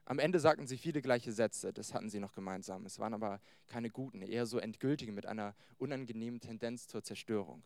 Am 0.06 0.20
Ende 0.20 0.40
sagten 0.40 0.68
sie 0.68 0.78
viele 0.78 1.02
gleiche 1.02 1.34
Sätze, 1.34 1.74
das 1.74 1.94
hatten 1.94 2.10
sie 2.10 2.20
noch 2.20 2.34
gemeinsam. 2.34 2.86
Es 2.86 2.98
waren 2.98 3.14
aber 3.14 3.42
keine 3.66 3.90
guten, 3.90 4.22
eher 4.22 4.46
so 4.46 4.58
endgültige 4.58 5.12
mit 5.12 5.26
einer 5.26 5.56
unangenehmen 5.78 6.40
Tendenz 6.40 6.88
zur 6.88 7.04
Zerstörung. 7.04 7.66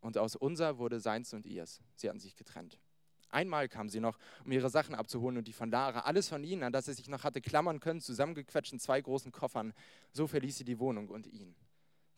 Und 0.00 0.16
aus 0.16 0.36
unser 0.36 0.78
wurde 0.78 1.00
seins 1.00 1.34
und 1.34 1.46
ihrs. 1.46 1.80
Sie 1.96 2.08
hatten 2.08 2.20
sich 2.20 2.36
getrennt. 2.36 2.78
Einmal 3.34 3.68
kam 3.68 3.88
sie 3.88 3.98
noch, 3.98 4.16
um 4.44 4.52
ihre 4.52 4.70
Sachen 4.70 4.94
abzuholen 4.94 5.38
und 5.38 5.48
die 5.48 5.52
von 5.52 5.68
Lara. 5.68 6.00
Alles 6.00 6.28
von 6.28 6.44
ihnen, 6.44 6.62
an 6.62 6.72
das 6.72 6.84
sie 6.84 6.92
sich 6.92 7.08
noch 7.08 7.24
hatte 7.24 7.40
klammern 7.40 7.80
können, 7.80 8.00
zusammengequetscht 8.00 8.72
in 8.72 8.78
zwei 8.78 9.00
großen 9.00 9.32
Koffern. 9.32 9.72
So 10.12 10.28
verließ 10.28 10.58
sie 10.58 10.64
die 10.64 10.78
Wohnung 10.78 11.08
und 11.08 11.26
ihn. 11.26 11.56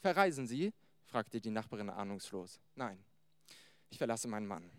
Verreisen 0.00 0.46
Sie? 0.46 0.74
fragte 1.04 1.40
die 1.40 1.50
Nachbarin 1.50 1.88
ahnungslos. 1.88 2.60
Nein, 2.74 3.02
ich 3.88 3.96
verlasse 3.96 4.28
meinen 4.28 4.46
Mann. 4.46 4.70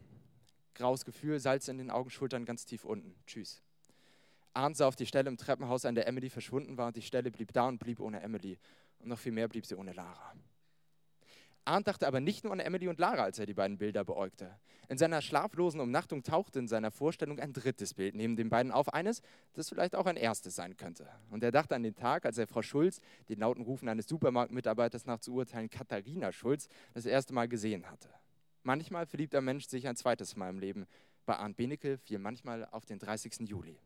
Graues 0.75 1.05
Gefühl, 1.05 1.39
Salz 1.39 1.69
in 1.69 1.79
den 1.79 1.89
Augen, 1.89 2.11
Schultern 2.11 2.45
ganz 2.45 2.65
tief 2.65 2.85
unten. 2.85 3.15
Tschüss. 3.25 3.63
Arndt 4.53 4.77
sah 4.77 4.87
auf 4.87 4.95
die 4.95 5.07
Stelle 5.07 5.29
im 5.29 5.37
Treppenhaus, 5.37 5.85
an 5.85 5.95
der 5.95 6.07
Emily 6.07 6.29
verschwunden 6.29 6.77
war, 6.77 6.87
und 6.87 6.95
die 6.95 7.01
Stelle 7.01 7.31
blieb 7.31 7.51
da 7.51 7.67
und 7.67 7.79
blieb 7.79 7.99
ohne 7.99 8.21
Emily. 8.21 8.59
Und 8.99 9.09
noch 9.09 9.17
viel 9.17 9.31
mehr 9.31 9.47
blieb 9.47 9.65
sie 9.65 9.75
ohne 9.75 9.93
Lara. 9.93 10.35
Arndt 11.67 11.87
dachte 11.87 12.07
aber 12.07 12.19
nicht 12.19 12.43
nur 12.43 12.53
an 12.53 12.59
Emily 12.59 12.87
und 12.87 12.99
Lara, 12.99 13.23
als 13.23 13.39
er 13.39 13.45
die 13.45 13.53
beiden 13.53 13.77
Bilder 13.77 14.03
beäugte. 14.03 14.57
In 14.89 14.97
seiner 14.97 15.21
schlaflosen 15.21 15.81
Umnachtung 15.81 16.23
tauchte 16.23 16.59
in 16.59 16.67
seiner 16.67 16.91
Vorstellung 16.91 17.39
ein 17.39 17.53
drittes 17.53 17.93
Bild 17.93 18.15
neben 18.15 18.35
den 18.35 18.49
beiden 18.49 18.71
auf, 18.71 18.93
eines, 18.93 19.21
das 19.53 19.69
vielleicht 19.69 19.95
auch 19.95 20.05
ein 20.05 20.15
erstes 20.15 20.55
sein 20.55 20.77
könnte. 20.77 21.07
Und 21.29 21.43
er 21.43 21.51
dachte 21.51 21.75
an 21.75 21.83
den 21.83 21.95
Tag, 21.95 22.25
als 22.25 22.37
er 22.37 22.47
Frau 22.47 22.61
Schulz, 22.61 23.01
den 23.27 23.39
lauten 23.39 23.63
Rufen 23.63 23.89
eines 23.89 24.07
Supermarktmitarbeiters 24.07 25.05
nach 25.05 25.19
zu 25.19 25.33
urteilen 25.33 25.69
Katharina 25.69 26.31
Schulz, 26.31 26.69
das 26.93 27.05
erste 27.05 27.33
Mal 27.33 27.47
gesehen 27.47 27.89
hatte. 27.89 28.09
Manchmal 28.63 29.05
verliebt 29.05 29.35
ein 29.35 29.43
Mensch 29.43 29.67
sich 29.67 29.87
ein 29.87 29.95
zweites 29.95 30.35
Mal 30.35 30.49
im 30.49 30.59
Leben. 30.59 30.87
Bei 31.25 31.35
Arndt 31.35 31.57
Benecke 31.57 31.97
fiel 31.97 32.19
manchmal 32.19 32.65
auf 32.71 32.85
den 32.85 32.99
30. 32.99 33.41
Juli. 33.49 33.77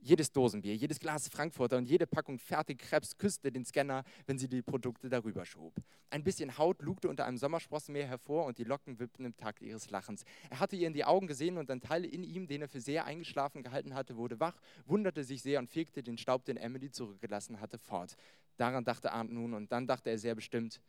Jedes 0.00 0.30
Dosenbier, 0.30 0.74
jedes 0.76 1.00
Glas 1.00 1.28
Frankfurter 1.28 1.76
und 1.76 1.88
jede 1.88 2.06
Packung 2.06 2.38
Fertigkrebs 2.38 3.18
küsste 3.18 3.50
den 3.50 3.64
Scanner, 3.64 4.04
wenn 4.26 4.38
sie 4.38 4.48
die 4.48 4.62
Produkte 4.62 5.08
darüber 5.08 5.44
schob. 5.44 5.74
Ein 6.10 6.22
bisschen 6.22 6.56
Haut 6.56 6.80
lugte 6.82 7.08
unter 7.08 7.26
einem 7.26 7.36
Sommersprossenmeer 7.36 8.06
hervor 8.06 8.46
und 8.46 8.58
die 8.58 8.64
Locken 8.64 8.98
wippten 8.98 9.24
im 9.24 9.36
Takt 9.36 9.60
ihres 9.60 9.90
Lachens. 9.90 10.24
Er 10.50 10.60
hatte 10.60 10.76
ihr 10.76 10.86
in 10.86 10.94
die 10.94 11.04
Augen 11.04 11.26
gesehen 11.26 11.58
und 11.58 11.70
ein 11.70 11.80
Teil 11.80 12.04
in 12.04 12.22
ihm, 12.22 12.46
den 12.46 12.62
er 12.62 12.68
für 12.68 12.80
sehr 12.80 13.04
eingeschlafen 13.06 13.62
gehalten 13.62 13.94
hatte, 13.94 14.16
wurde 14.16 14.38
wach, 14.38 14.60
wunderte 14.86 15.24
sich 15.24 15.42
sehr 15.42 15.58
und 15.58 15.68
fegte 15.68 16.02
den 16.02 16.16
Staub, 16.16 16.44
den 16.44 16.56
Emily 16.56 16.90
zurückgelassen 16.90 17.60
hatte, 17.60 17.78
fort. 17.78 18.16
Daran 18.56 18.84
dachte 18.84 19.12
Arndt 19.12 19.32
nun 19.32 19.52
und 19.52 19.72
dann 19.72 19.86
dachte 19.86 20.10
er 20.10 20.18
sehr 20.18 20.34
bestimmt, 20.34 20.80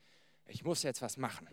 ich 0.47 0.63
muss 0.63 0.83
jetzt 0.83 1.01
was 1.01 1.17
machen. 1.17 1.47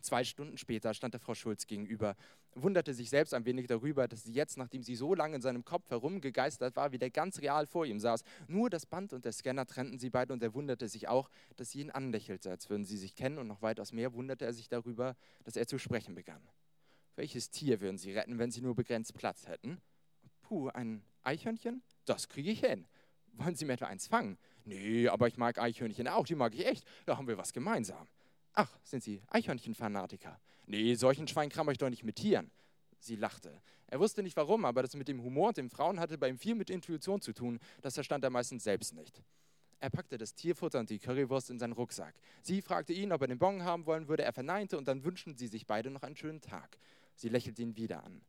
Zwei 0.00 0.22
Stunden 0.22 0.56
später 0.56 0.94
stand 0.94 1.14
er 1.14 1.20
Frau 1.20 1.34
Schulz 1.34 1.66
gegenüber, 1.66 2.16
wunderte 2.56 2.94
sich 2.94 3.10
selbst 3.10 3.34
ein 3.34 3.44
wenig 3.44 3.66
darüber, 3.66 4.08
dass 4.08 4.24
sie 4.24 4.32
jetzt, 4.32 4.56
nachdem 4.56 4.82
sie 4.82 4.96
so 4.96 5.14
lange 5.14 5.36
in 5.36 5.42
seinem 5.42 5.64
Kopf 5.64 5.88
herumgegeistert 5.90 6.74
war, 6.74 6.92
wieder 6.92 7.10
ganz 7.10 7.40
real 7.40 7.66
vor 7.66 7.86
ihm 7.86 8.00
saß. 8.00 8.24
Nur 8.48 8.70
das 8.70 8.86
Band 8.86 9.12
und 9.12 9.24
der 9.24 9.32
Scanner 9.32 9.66
trennten 9.66 9.98
sie 9.98 10.10
beide 10.10 10.32
und 10.32 10.42
er 10.42 10.54
wunderte 10.54 10.88
sich 10.88 11.08
auch, 11.08 11.30
dass 11.56 11.70
sie 11.70 11.80
ihn 11.80 11.90
anlächelte, 11.90 12.50
als 12.50 12.68
würden 12.70 12.84
sie 12.84 12.96
sich 12.96 13.14
kennen 13.14 13.38
und 13.38 13.46
noch 13.46 13.62
weitaus 13.62 13.92
mehr 13.92 14.14
wunderte 14.14 14.44
er 14.44 14.52
sich 14.52 14.68
darüber, 14.68 15.16
dass 15.44 15.56
er 15.56 15.66
zu 15.66 15.78
sprechen 15.78 16.14
begann. 16.14 16.42
Welches 17.14 17.50
Tier 17.50 17.80
würden 17.80 17.98
sie 17.98 18.12
retten, 18.12 18.38
wenn 18.38 18.50
sie 18.50 18.60
nur 18.60 18.74
begrenzt 18.74 19.14
Platz 19.14 19.46
hätten? 19.46 19.80
Puh, 20.42 20.68
ein 20.68 21.02
Eichhörnchen? 21.22 21.82
Das 22.04 22.28
kriege 22.28 22.50
ich 22.50 22.60
hin. 22.60 22.86
Wollen 23.32 23.54
Sie 23.54 23.66
mir 23.66 23.74
etwa 23.74 23.86
eins 23.86 24.06
fangen? 24.06 24.38
Nee, 24.64 25.08
aber 25.08 25.28
ich 25.28 25.36
mag 25.36 25.58
Eichhörnchen 25.58 26.08
auch, 26.08 26.24
die 26.24 26.34
mag 26.34 26.54
ich 26.54 26.66
echt. 26.66 26.86
Da 27.04 27.18
haben 27.18 27.28
wir 27.28 27.36
was 27.36 27.52
gemeinsam. 27.52 28.08
Ach, 28.54 28.70
sind 28.82 29.02
Sie 29.02 29.22
Eichhörnchenfanatiker? 29.28 30.40
Nee, 30.66 30.94
solchen 30.94 31.28
Schweinkram 31.28 31.70
ich 31.70 31.78
doch 31.78 31.90
nicht 31.90 32.04
mit 32.04 32.16
Tieren. 32.16 32.50
Sie 32.98 33.16
lachte. 33.16 33.62
Er 33.86 34.00
wusste 34.00 34.22
nicht 34.22 34.36
warum, 34.36 34.64
aber 34.64 34.82
das 34.82 34.96
mit 34.96 35.08
dem 35.08 35.22
Humor 35.22 35.48
und 35.48 35.56
den 35.56 35.70
Frauen 35.70 36.00
hatte 36.00 36.18
bei 36.18 36.28
ihm 36.28 36.38
viel 36.38 36.56
mit 36.56 36.70
Intuition 36.70 37.20
zu 37.20 37.32
tun. 37.32 37.60
Das 37.82 37.94
verstand 37.94 38.24
er 38.24 38.30
meistens 38.30 38.64
selbst 38.64 38.94
nicht. 38.94 39.22
Er 39.78 39.90
packte 39.90 40.18
das 40.18 40.34
Tierfutter 40.34 40.80
und 40.80 40.90
die 40.90 40.98
Currywurst 40.98 41.50
in 41.50 41.58
seinen 41.58 41.72
Rucksack. 41.72 42.14
Sie 42.42 42.62
fragte 42.62 42.92
ihn, 42.92 43.12
ob 43.12 43.20
er 43.20 43.28
den 43.28 43.38
Bon 43.38 43.62
haben 43.62 43.86
wollen 43.86 44.08
würde. 44.08 44.24
Er 44.24 44.32
verneinte 44.32 44.78
und 44.78 44.88
dann 44.88 45.04
wünschten 45.04 45.36
sie 45.36 45.46
sich 45.46 45.66
beide 45.66 45.90
noch 45.90 46.02
einen 46.02 46.16
schönen 46.16 46.40
Tag. 46.40 46.78
Sie 47.14 47.28
lächelte 47.28 47.62
ihn 47.62 47.76
wieder 47.76 48.02
an. 48.02 48.22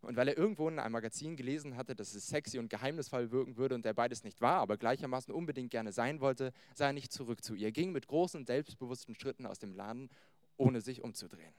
Und 0.00 0.16
weil 0.16 0.28
er 0.28 0.38
irgendwo 0.38 0.68
in 0.68 0.78
einem 0.78 0.92
Magazin 0.92 1.36
gelesen 1.36 1.76
hatte, 1.76 1.94
dass 1.94 2.14
es 2.14 2.28
sexy 2.28 2.58
und 2.58 2.70
geheimnisvoll 2.70 3.30
wirken 3.30 3.56
würde 3.56 3.74
und 3.74 3.84
er 3.84 3.94
beides 3.94 4.24
nicht 4.24 4.40
war, 4.40 4.60
aber 4.60 4.76
gleichermaßen 4.76 5.34
unbedingt 5.34 5.70
gerne 5.70 5.92
sein 5.92 6.20
wollte, 6.20 6.52
sah 6.74 6.86
er 6.86 6.92
nicht 6.92 7.12
zurück 7.12 7.42
zu 7.42 7.54
ihr, 7.54 7.72
ging 7.72 7.92
mit 7.92 8.06
großen, 8.06 8.46
selbstbewussten 8.46 9.14
Schritten 9.16 9.44
aus 9.44 9.58
dem 9.58 9.74
Laden, 9.74 10.08
ohne 10.56 10.80
sich 10.80 11.02
umzudrehen. 11.02 11.54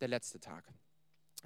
Der 0.00 0.08
letzte 0.08 0.40
Tag. 0.40 0.64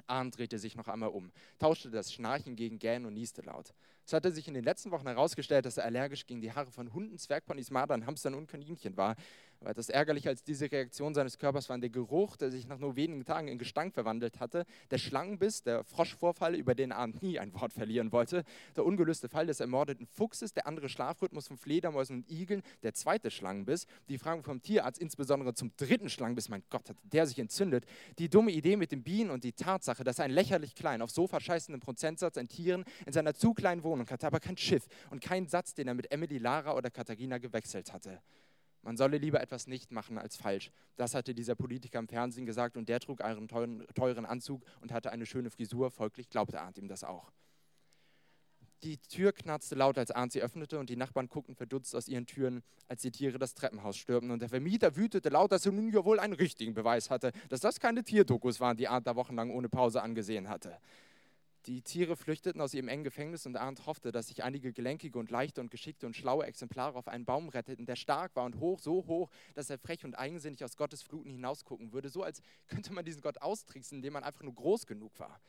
Arndt 0.06 0.38
drehte 0.38 0.58
sich 0.58 0.76
noch 0.76 0.88
einmal 0.88 1.10
um, 1.10 1.32
tauschte 1.58 1.90
das 1.90 2.12
Schnarchen 2.12 2.56
gegen 2.56 2.78
Gähnen 2.78 3.06
und 3.06 3.14
nieste 3.14 3.42
laut. 3.42 3.74
Es 4.06 4.12
hatte 4.12 4.32
sich 4.32 4.48
in 4.48 4.54
den 4.54 4.64
letzten 4.64 4.90
Wochen 4.90 5.06
herausgestellt, 5.06 5.66
dass 5.66 5.76
er 5.76 5.84
allergisch 5.84 6.26
gegen 6.26 6.40
die 6.40 6.52
Haare 6.52 6.70
von 6.70 6.92
Hunden, 6.92 7.18
Zwergponys, 7.18 7.70
Madern, 7.70 8.06
Hamstern 8.06 8.34
und 8.34 8.48
Kaninchen 8.48 8.96
war. 8.96 9.16
Aber 9.60 9.70
etwas 9.70 9.88
ärgerlicher 9.88 10.30
als 10.30 10.42
diese 10.42 10.70
Reaktion 10.70 11.14
seines 11.14 11.38
Körpers 11.38 11.68
war 11.68 11.78
der 11.78 11.90
Geruch, 11.90 12.36
der 12.36 12.50
sich 12.50 12.66
nach 12.66 12.78
nur 12.78 12.96
wenigen 12.96 13.24
Tagen 13.24 13.48
in 13.48 13.58
Gestank 13.58 13.94
verwandelt 13.94 14.40
hatte, 14.40 14.66
der 14.90 14.98
Schlangenbiss, 14.98 15.62
der 15.62 15.84
Froschvorfall, 15.84 16.54
über 16.54 16.74
den 16.74 16.92
Arndt 16.92 17.22
nie 17.22 17.38
ein 17.38 17.54
Wort 17.54 17.72
verlieren 17.72 18.12
wollte, 18.12 18.44
der 18.76 18.84
ungelöste 18.84 19.28
Fall 19.28 19.46
des 19.46 19.60
ermordeten 19.60 20.06
Fuchses, 20.06 20.52
der 20.52 20.66
andere 20.66 20.88
Schlafrhythmus 20.88 21.48
von 21.48 21.56
Fledermäusen 21.56 22.16
und 22.16 22.30
Igeln, 22.30 22.62
der 22.82 22.94
zweite 22.94 23.30
Schlangenbiss, 23.30 23.86
die 24.08 24.18
Fragen 24.18 24.42
vom 24.42 24.62
Tierarzt, 24.62 25.00
insbesondere 25.00 25.54
zum 25.54 25.72
dritten 25.76 26.10
Schlangenbiss, 26.10 26.48
mein 26.48 26.62
Gott, 26.70 26.88
hat 26.88 26.96
der 27.02 27.26
sich 27.26 27.38
entzündet, 27.38 27.86
die 28.18 28.28
dumme 28.28 28.50
Idee 28.52 28.76
mit 28.76 28.92
den 28.92 29.02
Bienen 29.02 29.30
und 29.30 29.44
die 29.44 29.52
Tatsache, 29.52 30.04
dass 30.04 30.20
ein 30.20 30.30
lächerlich 30.30 30.74
klein, 30.74 31.02
auf 31.02 31.10
Sofa 31.10 31.40
scheißenden 31.40 31.80
Prozentsatz 31.80 32.36
an 32.36 32.48
Tieren 32.48 32.84
in 33.06 33.12
seiner 33.12 33.34
zu 33.34 33.54
kleinen 33.54 33.82
Wohnung 33.82 34.08
hatte, 34.08 34.26
aber 34.26 34.40
kein 34.40 34.56
Schiff 34.56 34.86
und 35.10 35.20
keinen 35.20 35.46
Satz, 35.46 35.74
den 35.74 35.88
er 35.88 35.94
mit 35.94 36.10
Emily, 36.12 36.38
Lara 36.38 36.74
oder 36.74 36.90
Katharina 36.90 37.38
gewechselt 37.38 37.92
hatte. 37.92 38.20
Man 38.84 38.98
solle 38.98 39.16
lieber 39.16 39.40
etwas 39.40 39.66
nicht 39.66 39.92
machen 39.92 40.18
als 40.18 40.36
falsch. 40.36 40.70
Das 40.96 41.14
hatte 41.14 41.34
dieser 41.34 41.54
Politiker 41.54 41.98
im 41.98 42.06
Fernsehen 42.06 42.44
gesagt 42.44 42.76
und 42.76 42.88
der 42.88 43.00
trug 43.00 43.22
einen 43.22 43.48
teuren, 43.48 43.86
teuren 43.94 44.26
Anzug 44.26 44.62
und 44.82 44.92
hatte 44.92 45.10
eine 45.10 45.24
schöne 45.24 45.48
Frisur. 45.48 45.90
Folglich 45.90 46.28
glaubte 46.28 46.60
Arndt 46.60 46.76
ihm 46.76 46.86
das 46.86 47.02
auch. 47.02 47.32
Die 48.82 48.98
Tür 48.98 49.32
knarzte 49.32 49.74
laut, 49.74 49.96
als 49.96 50.10
Arndt 50.10 50.32
sie 50.34 50.42
öffnete 50.42 50.78
und 50.78 50.90
die 50.90 50.96
Nachbarn 50.96 51.30
guckten 51.30 51.54
verdutzt 51.54 51.96
aus 51.96 52.08
ihren 52.08 52.26
Türen, 52.26 52.62
als 52.86 53.00
die 53.00 53.10
Tiere 53.10 53.38
das 53.38 53.54
Treppenhaus 53.54 53.96
stürmten. 53.96 54.30
Und 54.30 54.40
der 54.40 54.50
Vermieter 54.50 54.94
wütete 54.96 55.30
laut, 55.30 55.52
dass 55.52 55.64
er 55.64 55.72
nun 55.72 55.90
ja 55.90 56.04
wohl 56.04 56.20
einen 56.20 56.34
richtigen 56.34 56.74
Beweis 56.74 57.08
hatte, 57.08 57.32
dass 57.48 57.60
das 57.60 57.80
keine 57.80 58.04
Tierdokus 58.04 58.60
waren, 58.60 58.76
die 58.76 58.86
Arndt 58.86 59.06
da 59.06 59.16
wochenlang 59.16 59.50
ohne 59.50 59.70
Pause 59.70 60.02
angesehen 60.02 60.50
hatte. 60.50 60.76
Die 61.66 61.80
Tiere 61.80 62.14
flüchteten 62.14 62.60
aus 62.60 62.74
ihrem 62.74 62.88
engen 62.88 63.04
Gefängnis 63.04 63.46
und 63.46 63.56
Arndt 63.56 63.86
hoffte, 63.86 64.12
dass 64.12 64.28
sich 64.28 64.44
einige 64.44 64.74
gelenkige 64.74 65.18
und 65.18 65.30
leichte 65.30 65.62
und 65.62 65.70
geschickte 65.70 66.04
und 66.04 66.14
schlaue 66.14 66.44
Exemplare 66.44 66.98
auf 66.98 67.08
einen 67.08 67.24
Baum 67.24 67.48
retteten, 67.48 67.86
der 67.86 67.96
stark 67.96 68.36
war 68.36 68.44
und 68.44 68.60
hoch, 68.60 68.80
so 68.80 69.06
hoch, 69.06 69.30
dass 69.54 69.70
er 69.70 69.78
frech 69.78 70.04
und 70.04 70.14
eigensinnig 70.14 70.62
aus 70.62 70.76
Gottes 70.76 71.02
Fluten 71.02 71.30
hinausgucken 71.30 71.94
würde, 71.94 72.10
so 72.10 72.22
als 72.22 72.42
könnte 72.68 72.92
man 72.92 73.06
diesen 73.06 73.22
Gott 73.22 73.40
austricksen, 73.40 73.96
indem 73.96 74.12
man 74.12 74.24
einfach 74.24 74.42
nur 74.42 74.54
groß 74.54 74.84
genug 74.86 75.18
war. 75.18 75.40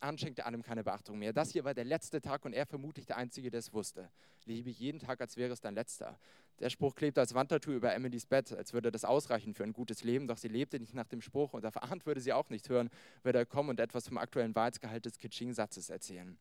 Arndt 0.00 0.20
schenkte 0.20 0.46
allem 0.46 0.62
keine 0.62 0.84
Beachtung 0.84 1.18
mehr. 1.18 1.32
Das 1.32 1.52
hier 1.52 1.64
war 1.64 1.74
der 1.74 1.84
letzte 1.84 2.20
Tag 2.20 2.44
und 2.44 2.52
er 2.52 2.66
vermutlich 2.66 3.06
der 3.06 3.16
Einzige, 3.16 3.50
der 3.50 3.60
es 3.60 3.72
wusste. 3.72 4.10
Liebe 4.44 4.70
jeden 4.70 4.98
Tag, 4.98 5.20
als 5.20 5.36
wäre 5.36 5.52
es 5.52 5.60
dein 5.60 5.74
letzter. 5.74 6.18
Der 6.60 6.70
Spruch 6.70 6.94
klebte 6.94 7.20
als 7.20 7.34
Wandtattoo 7.34 7.72
über 7.72 7.94
Emilys 7.94 8.26
Bett, 8.26 8.52
als 8.52 8.72
würde 8.72 8.90
das 8.90 9.04
ausreichen 9.04 9.54
für 9.54 9.64
ein 9.64 9.72
gutes 9.72 10.04
Leben, 10.04 10.26
doch 10.26 10.38
sie 10.38 10.48
lebte 10.48 10.78
nicht 10.78 10.94
nach 10.94 11.08
dem 11.08 11.20
Spruch 11.20 11.52
und 11.52 11.66
auf 11.66 11.76
Arndt 11.82 12.06
würde 12.06 12.20
sie 12.20 12.32
auch 12.32 12.48
nicht 12.48 12.68
hören, 12.68 12.90
würde 13.22 13.38
er 13.38 13.46
kommen 13.46 13.70
und 13.70 13.80
etwas 13.80 14.08
vom 14.08 14.18
aktuellen 14.18 14.54
Wahrheitsgehalt 14.54 15.04
des 15.04 15.18
kitschigen 15.18 15.54
Satzes 15.54 15.90
erzählen. 15.90 16.38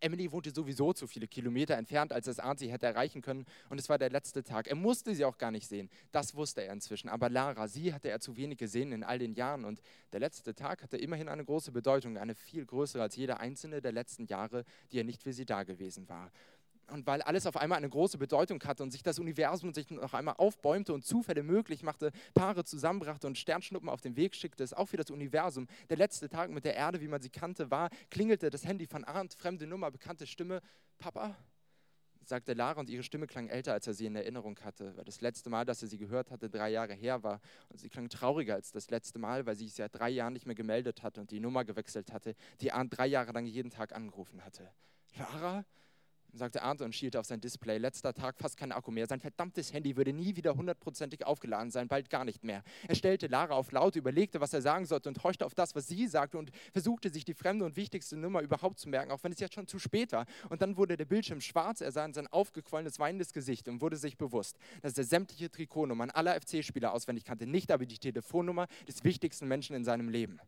Emily 0.00 0.30
wohnte 0.30 0.50
sowieso 0.50 0.92
zu 0.92 1.06
viele 1.06 1.26
Kilometer 1.26 1.76
entfernt, 1.76 2.12
als 2.12 2.26
es 2.26 2.38
Arndt 2.38 2.60
sie 2.60 2.70
hätte 2.70 2.86
erreichen 2.86 3.22
können. 3.22 3.46
Und 3.68 3.78
es 3.78 3.88
war 3.88 3.98
der 3.98 4.10
letzte 4.10 4.42
Tag. 4.44 4.66
Er 4.66 4.76
musste 4.76 5.14
sie 5.14 5.24
auch 5.24 5.38
gar 5.38 5.50
nicht 5.50 5.68
sehen. 5.68 5.90
Das 6.12 6.34
wusste 6.34 6.62
er 6.62 6.72
inzwischen. 6.72 7.08
Aber 7.08 7.28
Lara, 7.28 7.68
sie 7.68 7.92
hatte 7.92 8.08
er 8.08 8.20
zu 8.20 8.36
wenig 8.36 8.58
gesehen 8.58 8.92
in 8.92 9.04
all 9.04 9.18
den 9.18 9.34
Jahren. 9.34 9.64
Und 9.64 9.80
der 10.12 10.20
letzte 10.20 10.54
Tag 10.54 10.82
hatte 10.82 10.96
immerhin 10.96 11.28
eine 11.28 11.44
große 11.44 11.72
Bedeutung, 11.72 12.16
eine 12.16 12.34
viel 12.34 12.64
größere 12.64 13.02
als 13.02 13.16
jeder 13.16 13.40
einzelne 13.40 13.80
der 13.80 13.92
letzten 13.92 14.26
Jahre, 14.26 14.64
die 14.92 15.00
er 15.00 15.04
nicht 15.04 15.22
für 15.22 15.32
sie 15.32 15.46
da 15.46 15.62
gewesen 15.62 16.08
war 16.08 16.30
und 16.90 17.06
weil 17.06 17.22
alles 17.22 17.46
auf 17.46 17.56
einmal 17.56 17.78
eine 17.78 17.88
große 17.88 18.18
Bedeutung 18.18 18.62
hatte 18.64 18.82
und 18.82 18.90
sich 18.90 19.02
das 19.02 19.18
Universum 19.18 19.72
sich 19.72 19.90
noch 19.90 20.14
einmal 20.14 20.34
aufbäumte 20.38 20.92
und 20.92 21.04
Zufälle 21.04 21.42
möglich 21.42 21.82
machte, 21.82 22.12
Paare 22.34 22.64
zusammenbrachte 22.64 23.26
und 23.26 23.38
Sternschnuppen 23.38 23.88
auf 23.88 24.00
den 24.00 24.16
Weg 24.16 24.34
schickte, 24.34 24.62
ist 24.62 24.76
auch 24.76 24.86
für 24.86 24.96
das 24.96 25.10
Universum. 25.10 25.66
Der 25.90 25.96
letzte 25.96 26.28
Tag 26.28 26.50
mit 26.50 26.64
der 26.64 26.74
Erde, 26.74 27.00
wie 27.00 27.08
man 27.08 27.20
sie 27.20 27.30
kannte, 27.30 27.70
war, 27.70 27.90
klingelte 28.10 28.50
das 28.50 28.64
Handy 28.64 28.86
von 28.86 29.04
Arndt, 29.04 29.34
fremde 29.34 29.66
Nummer, 29.66 29.90
bekannte 29.90 30.26
Stimme, 30.26 30.60
Papa? 30.98 31.36
sagte 32.28 32.52
Lara 32.52 32.78
und 32.80 32.88
ihre 32.90 33.02
Stimme 33.02 33.26
klang 33.26 33.48
älter, 33.48 33.72
als 33.72 33.86
er 33.86 33.94
sie 33.94 34.06
in 34.06 34.14
Erinnerung 34.14 34.58
hatte, 34.60 34.96
weil 34.96 35.04
das 35.04 35.20
letzte 35.20 35.50
Mal, 35.50 35.64
dass 35.64 35.82
er 35.82 35.88
sie 35.88 35.98
gehört 35.98 36.30
hatte, 36.30 36.50
drei 36.50 36.70
Jahre 36.70 36.92
her 36.92 37.22
war. 37.22 37.40
Und 37.68 37.80
sie 37.80 37.88
klang 37.88 38.08
trauriger 38.08 38.54
als 38.54 38.70
das 38.70 38.90
letzte 38.90 39.18
Mal, 39.18 39.46
weil 39.46 39.56
sie 39.56 39.64
sich 39.64 39.74
seit 39.74 39.94
drei 39.94 40.10
Jahren 40.10 40.34
nicht 40.34 40.46
mehr 40.46 40.54
gemeldet 40.54 41.02
hatte 41.02 41.20
und 41.20 41.30
die 41.30 41.40
Nummer 41.40 41.64
gewechselt 41.64 42.12
hatte, 42.12 42.34
die 42.60 42.70
Arndt 42.70 42.96
drei 42.96 43.06
Jahre 43.06 43.32
lang 43.32 43.46
jeden 43.46 43.70
Tag 43.70 43.94
angerufen 43.94 44.44
hatte. 44.44 44.70
Lara? 45.16 45.64
Sagte 46.38 46.62
Arndt 46.62 46.80
und 46.80 46.94
schielte 46.94 47.20
auf 47.20 47.26
sein 47.26 47.40
Display. 47.40 47.78
Letzter 47.78 48.14
Tag, 48.14 48.38
fast 48.38 48.56
kein 48.56 48.72
Akku 48.72 48.90
mehr. 48.90 49.06
Sein 49.06 49.20
verdammtes 49.20 49.72
Handy 49.72 49.96
würde 49.96 50.12
nie 50.12 50.36
wieder 50.36 50.54
hundertprozentig 50.54 51.26
aufgeladen 51.26 51.70
sein, 51.70 51.88
bald 51.88 52.08
gar 52.08 52.24
nicht 52.24 52.44
mehr. 52.44 52.62
Er 52.86 52.94
stellte 52.94 53.26
Lara 53.26 53.54
auf 53.54 53.72
laut, 53.72 53.96
überlegte, 53.96 54.40
was 54.40 54.52
er 54.54 54.62
sagen 54.62 54.86
sollte 54.86 55.08
und 55.08 55.22
horchte 55.22 55.44
auf 55.44 55.54
das, 55.54 55.74
was 55.74 55.88
sie 55.88 56.06
sagte 56.06 56.38
und 56.38 56.50
versuchte 56.72 57.10
sich 57.10 57.24
die 57.24 57.34
fremde 57.34 57.64
und 57.64 57.76
wichtigste 57.76 58.16
Nummer 58.16 58.40
überhaupt 58.40 58.78
zu 58.78 58.88
merken, 58.88 59.10
auch 59.12 59.22
wenn 59.22 59.32
es 59.32 59.40
jetzt 59.40 59.54
schon 59.54 59.66
zu 59.66 59.78
spät 59.78 60.12
war. 60.12 60.26
Und 60.48 60.62
dann 60.62 60.76
wurde 60.76 60.96
der 60.96 61.04
Bildschirm 61.04 61.40
schwarz, 61.40 61.80
er 61.80 61.92
sah 61.92 62.04
in 62.04 62.14
sein 62.14 62.26
aufgequollenes, 62.28 62.98
weinendes 62.98 63.32
Gesicht 63.32 63.68
und 63.68 63.80
wurde 63.80 63.96
sich 63.96 64.16
bewusst, 64.16 64.56
dass 64.82 64.96
er 64.96 65.04
sämtliche 65.04 65.50
Trikotnummern 65.50 66.10
aller 66.10 66.40
FC-Spieler 66.40 66.92
auswendig 66.92 67.24
kannte, 67.24 67.46
nicht 67.46 67.70
aber 67.70 67.86
die 67.86 67.98
Telefonnummer 67.98 68.68
des 68.86 69.04
wichtigsten 69.04 69.48
Menschen 69.48 69.74
in 69.74 69.84
seinem 69.84 70.08
Leben. 70.08 70.40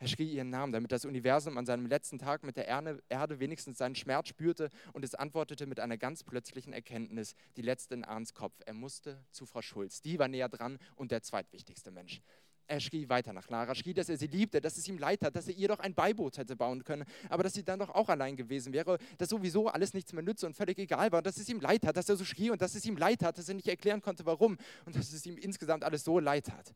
Er 0.00 0.06
schrie 0.06 0.30
ihren 0.30 0.50
Namen, 0.50 0.72
damit 0.72 0.92
das 0.92 1.04
Universum 1.04 1.58
an 1.58 1.66
seinem 1.66 1.86
letzten 1.86 2.18
Tag 2.18 2.44
mit 2.44 2.56
der 2.56 2.68
Erde 2.68 3.40
wenigstens 3.40 3.78
seinen 3.78 3.96
Schmerz 3.96 4.28
spürte 4.28 4.70
und 4.92 5.04
es 5.04 5.16
antwortete 5.16 5.66
mit 5.66 5.80
einer 5.80 5.96
ganz 5.96 6.22
plötzlichen 6.22 6.72
Erkenntnis, 6.72 7.34
die 7.56 7.62
letzte 7.62 7.94
in 7.94 8.04
Arns 8.04 8.32
Kopf. 8.32 8.54
Er 8.64 8.74
musste 8.74 9.24
zu 9.32 9.44
Frau 9.44 9.60
Schulz. 9.60 10.00
Die 10.00 10.20
war 10.20 10.28
näher 10.28 10.48
dran 10.48 10.78
und 10.94 11.10
der 11.10 11.22
zweitwichtigste 11.22 11.90
Mensch. 11.90 12.22
Er 12.68 12.80
schrie 12.80 13.08
weiter 13.08 13.32
nach 13.32 13.48
Lara, 13.48 13.74
schrie, 13.74 13.94
dass 13.94 14.10
er 14.10 14.18
sie 14.18 14.26
liebte, 14.26 14.60
dass 14.60 14.76
es 14.76 14.86
ihm 14.86 14.98
leid 14.98 15.22
hat, 15.22 15.34
dass 15.34 15.48
er 15.48 15.54
ihr 15.54 15.68
doch 15.68 15.78
ein 15.78 15.94
Beiboot 15.94 16.36
hätte 16.36 16.54
bauen 16.54 16.84
können, 16.84 17.04
aber 17.30 17.42
dass 17.42 17.54
sie 17.54 17.64
dann 17.64 17.78
doch 17.78 17.88
auch 17.88 18.10
allein 18.10 18.36
gewesen 18.36 18.74
wäre, 18.74 18.98
dass 19.16 19.30
sowieso 19.30 19.68
alles 19.68 19.94
nichts 19.94 20.12
mehr 20.12 20.22
nütze 20.22 20.46
und 20.46 20.54
völlig 20.54 20.78
egal 20.78 21.10
war, 21.10 21.22
dass 21.22 21.38
es 21.38 21.48
ihm 21.48 21.60
leid 21.60 21.86
hat, 21.86 21.96
dass 21.96 22.10
er 22.10 22.16
so 22.16 22.26
schrie 22.26 22.50
und 22.50 22.60
dass 22.60 22.74
es 22.74 22.84
ihm 22.84 22.98
leid 22.98 23.22
hat, 23.22 23.38
dass 23.38 23.48
er 23.48 23.54
nicht 23.54 23.68
erklären 23.68 24.02
konnte, 24.02 24.26
warum 24.26 24.58
und 24.84 24.94
dass 24.94 25.14
es 25.14 25.24
ihm 25.24 25.38
insgesamt 25.38 25.82
alles 25.82 26.04
so 26.04 26.18
leid 26.18 26.50
hat. 26.50 26.74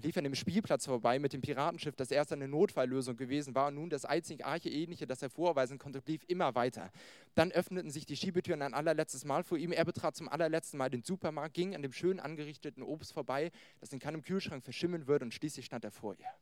Er 0.00 0.04
lief 0.04 0.16
an 0.16 0.24
dem 0.24 0.34
Spielplatz 0.34 0.86
vorbei 0.86 1.18
mit 1.18 1.34
dem 1.34 1.42
Piratenschiff, 1.42 1.94
das 1.94 2.10
erst 2.10 2.32
eine 2.32 2.48
Notfalllösung 2.48 3.18
gewesen 3.18 3.54
war 3.54 3.68
und 3.68 3.74
nun 3.74 3.90
das 3.90 4.06
einzig 4.06 4.46
Arche-ähnliche, 4.46 5.06
das 5.06 5.20
er 5.20 5.28
vorweisen 5.28 5.76
konnte, 5.76 6.00
lief 6.06 6.24
immer 6.26 6.54
weiter. 6.54 6.90
Dann 7.34 7.52
öffneten 7.52 7.90
sich 7.90 8.06
die 8.06 8.16
Schiebetüren 8.16 8.62
ein 8.62 8.72
allerletztes 8.72 9.26
Mal 9.26 9.44
vor 9.44 9.58
ihm. 9.58 9.72
Er 9.72 9.84
betrat 9.84 10.16
zum 10.16 10.30
allerletzten 10.30 10.78
Mal 10.78 10.88
den 10.88 11.02
Supermarkt, 11.02 11.52
ging 11.52 11.74
an 11.74 11.82
dem 11.82 11.92
schön 11.92 12.18
angerichteten 12.18 12.82
Obst 12.82 13.12
vorbei, 13.12 13.50
das 13.80 13.92
in 13.92 13.98
keinem 13.98 14.22
Kühlschrank 14.22 14.64
verschimmeln 14.64 15.06
würde 15.06 15.26
und 15.26 15.34
schließlich 15.34 15.66
stand 15.66 15.84
er 15.84 15.90
vor 15.90 16.14
ihr. 16.18 16.32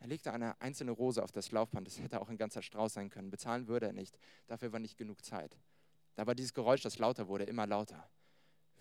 Er 0.00 0.06
legte 0.06 0.30
eine 0.30 0.60
einzelne 0.60 0.90
Rose 0.90 1.22
auf 1.22 1.32
das 1.32 1.52
Laufband, 1.52 1.86
das 1.86 1.98
hätte 2.00 2.20
auch 2.20 2.28
ein 2.28 2.36
ganzer 2.36 2.60
Strauß 2.60 2.92
sein 2.92 3.08
können. 3.08 3.30
Bezahlen 3.30 3.66
würde 3.66 3.86
er 3.86 3.92
nicht, 3.94 4.18
dafür 4.46 4.74
war 4.74 4.78
nicht 4.78 4.98
genug 4.98 5.24
Zeit. 5.24 5.56
Da 6.16 6.26
war 6.26 6.34
dieses 6.34 6.52
Geräusch, 6.52 6.82
das 6.82 6.98
lauter 6.98 7.28
wurde, 7.28 7.44
immer 7.44 7.66
lauter. 7.66 8.10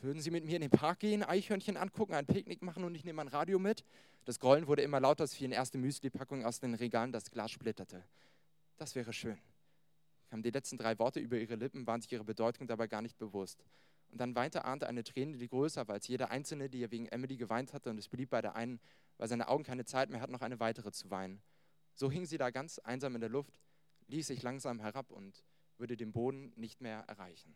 Würden 0.02 0.22
Sie 0.22 0.32
mit 0.32 0.46
mir 0.46 0.56
in 0.56 0.62
den 0.62 0.72
Park 0.72 1.00
gehen, 1.00 1.24
Eichhörnchen 1.24 1.76
angucken, 1.76 2.14
ein 2.14 2.26
Picknick 2.26 2.62
machen 2.62 2.86
und 2.86 2.96
ich 2.96 3.04
nehme 3.04 3.22
ein 3.22 3.28
Radio 3.28 3.60
mit? 3.60 3.84
Das 4.24 4.40
Grollen 4.40 4.66
wurde 4.68 4.82
immer 4.82 5.02
lauter, 5.02 5.26
es 5.26 5.34
fielen 5.34 5.52
erste 5.52 5.78
Müsli-Packungen 5.78 6.46
aus 6.46 6.62
den 6.62 6.74
Regalen, 6.74 7.12
das 7.12 7.30
Glas 7.30 7.52
splitterte. 7.52 8.06
Das 8.78 8.96
wäre 8.96 9.12
schön. 9.12 9.38
Kamen 10.30 10.42
die 10.42 10.52
letzten 10.52 10.78
drei 10.78 10.98
Worte 11.00 11.20
über 11.20 11.38
ihre 11.38 11.56
Lippen, 11.56 11.86
waren 11.86 12.00
sich 12.00 12.14
ihre 12.14 12.24
Bedeutung 12.24 12.66
dabei 12.66 12.88
gar 12.88 13.02
nicht 13.02 13.18
bewusst. 13.18 13.66
Und 14.10 14.22
dann 14.22 14.36
weinte 14.36 14.64
Arndt 14.64 14.86
eine 14.86 15.04
Träne, 15.04 15.38
die 15.38 15.50
größer 15.50 15.86
war 15.90 15.96
als 15.96 16.08
jede 16.08 16.30
einzelne, 16.30 16.70
die 16.70 16.82
er 16.82 16.92
wegen 16.92 17.08
Emily 17.08 17.36
geweint 17.36 17.74
hatte, 17.74 17.90
und 17.90 17.98
es 17.98 18.08
blieb 18.08 18.30
bei 18.30 18.42
der 18.42 18.56
einen, 18.56 18.80
weil 19.18 19.28
seine 19.28 19.50
Augen 19.50 19.66
keine 19.66 19.84
Zeit 19.84 20.10
mehr 20.10 20.22
hatten, 20.22 20.32
noch 20.32 20.42
eine 20.42 20.62
weitere 20.62 20.94
zu 20.94 21.10
weinen. 21.12 21.42
So 21.94 22.10
hing 22.10 22.26
sie 22.26 22.38
da 22.38 22.52
ganz 22.52 22.80
einsam 22.80 23.16
in 23.16 23.22
der 23.22 23.30
Luft, 23.30 23.60
ließ 24.08 24.28
sich 24.28 24.44
langsam 24.44 24.80
herab 24.80 25.12
und 25.12 25.44
würde 25.78 25.98
den 25.98 26.14
Boden 26.14 26.54
nicht 26.56 26.80
mehr 26.80 27.04
erreichen. 27.08 27.54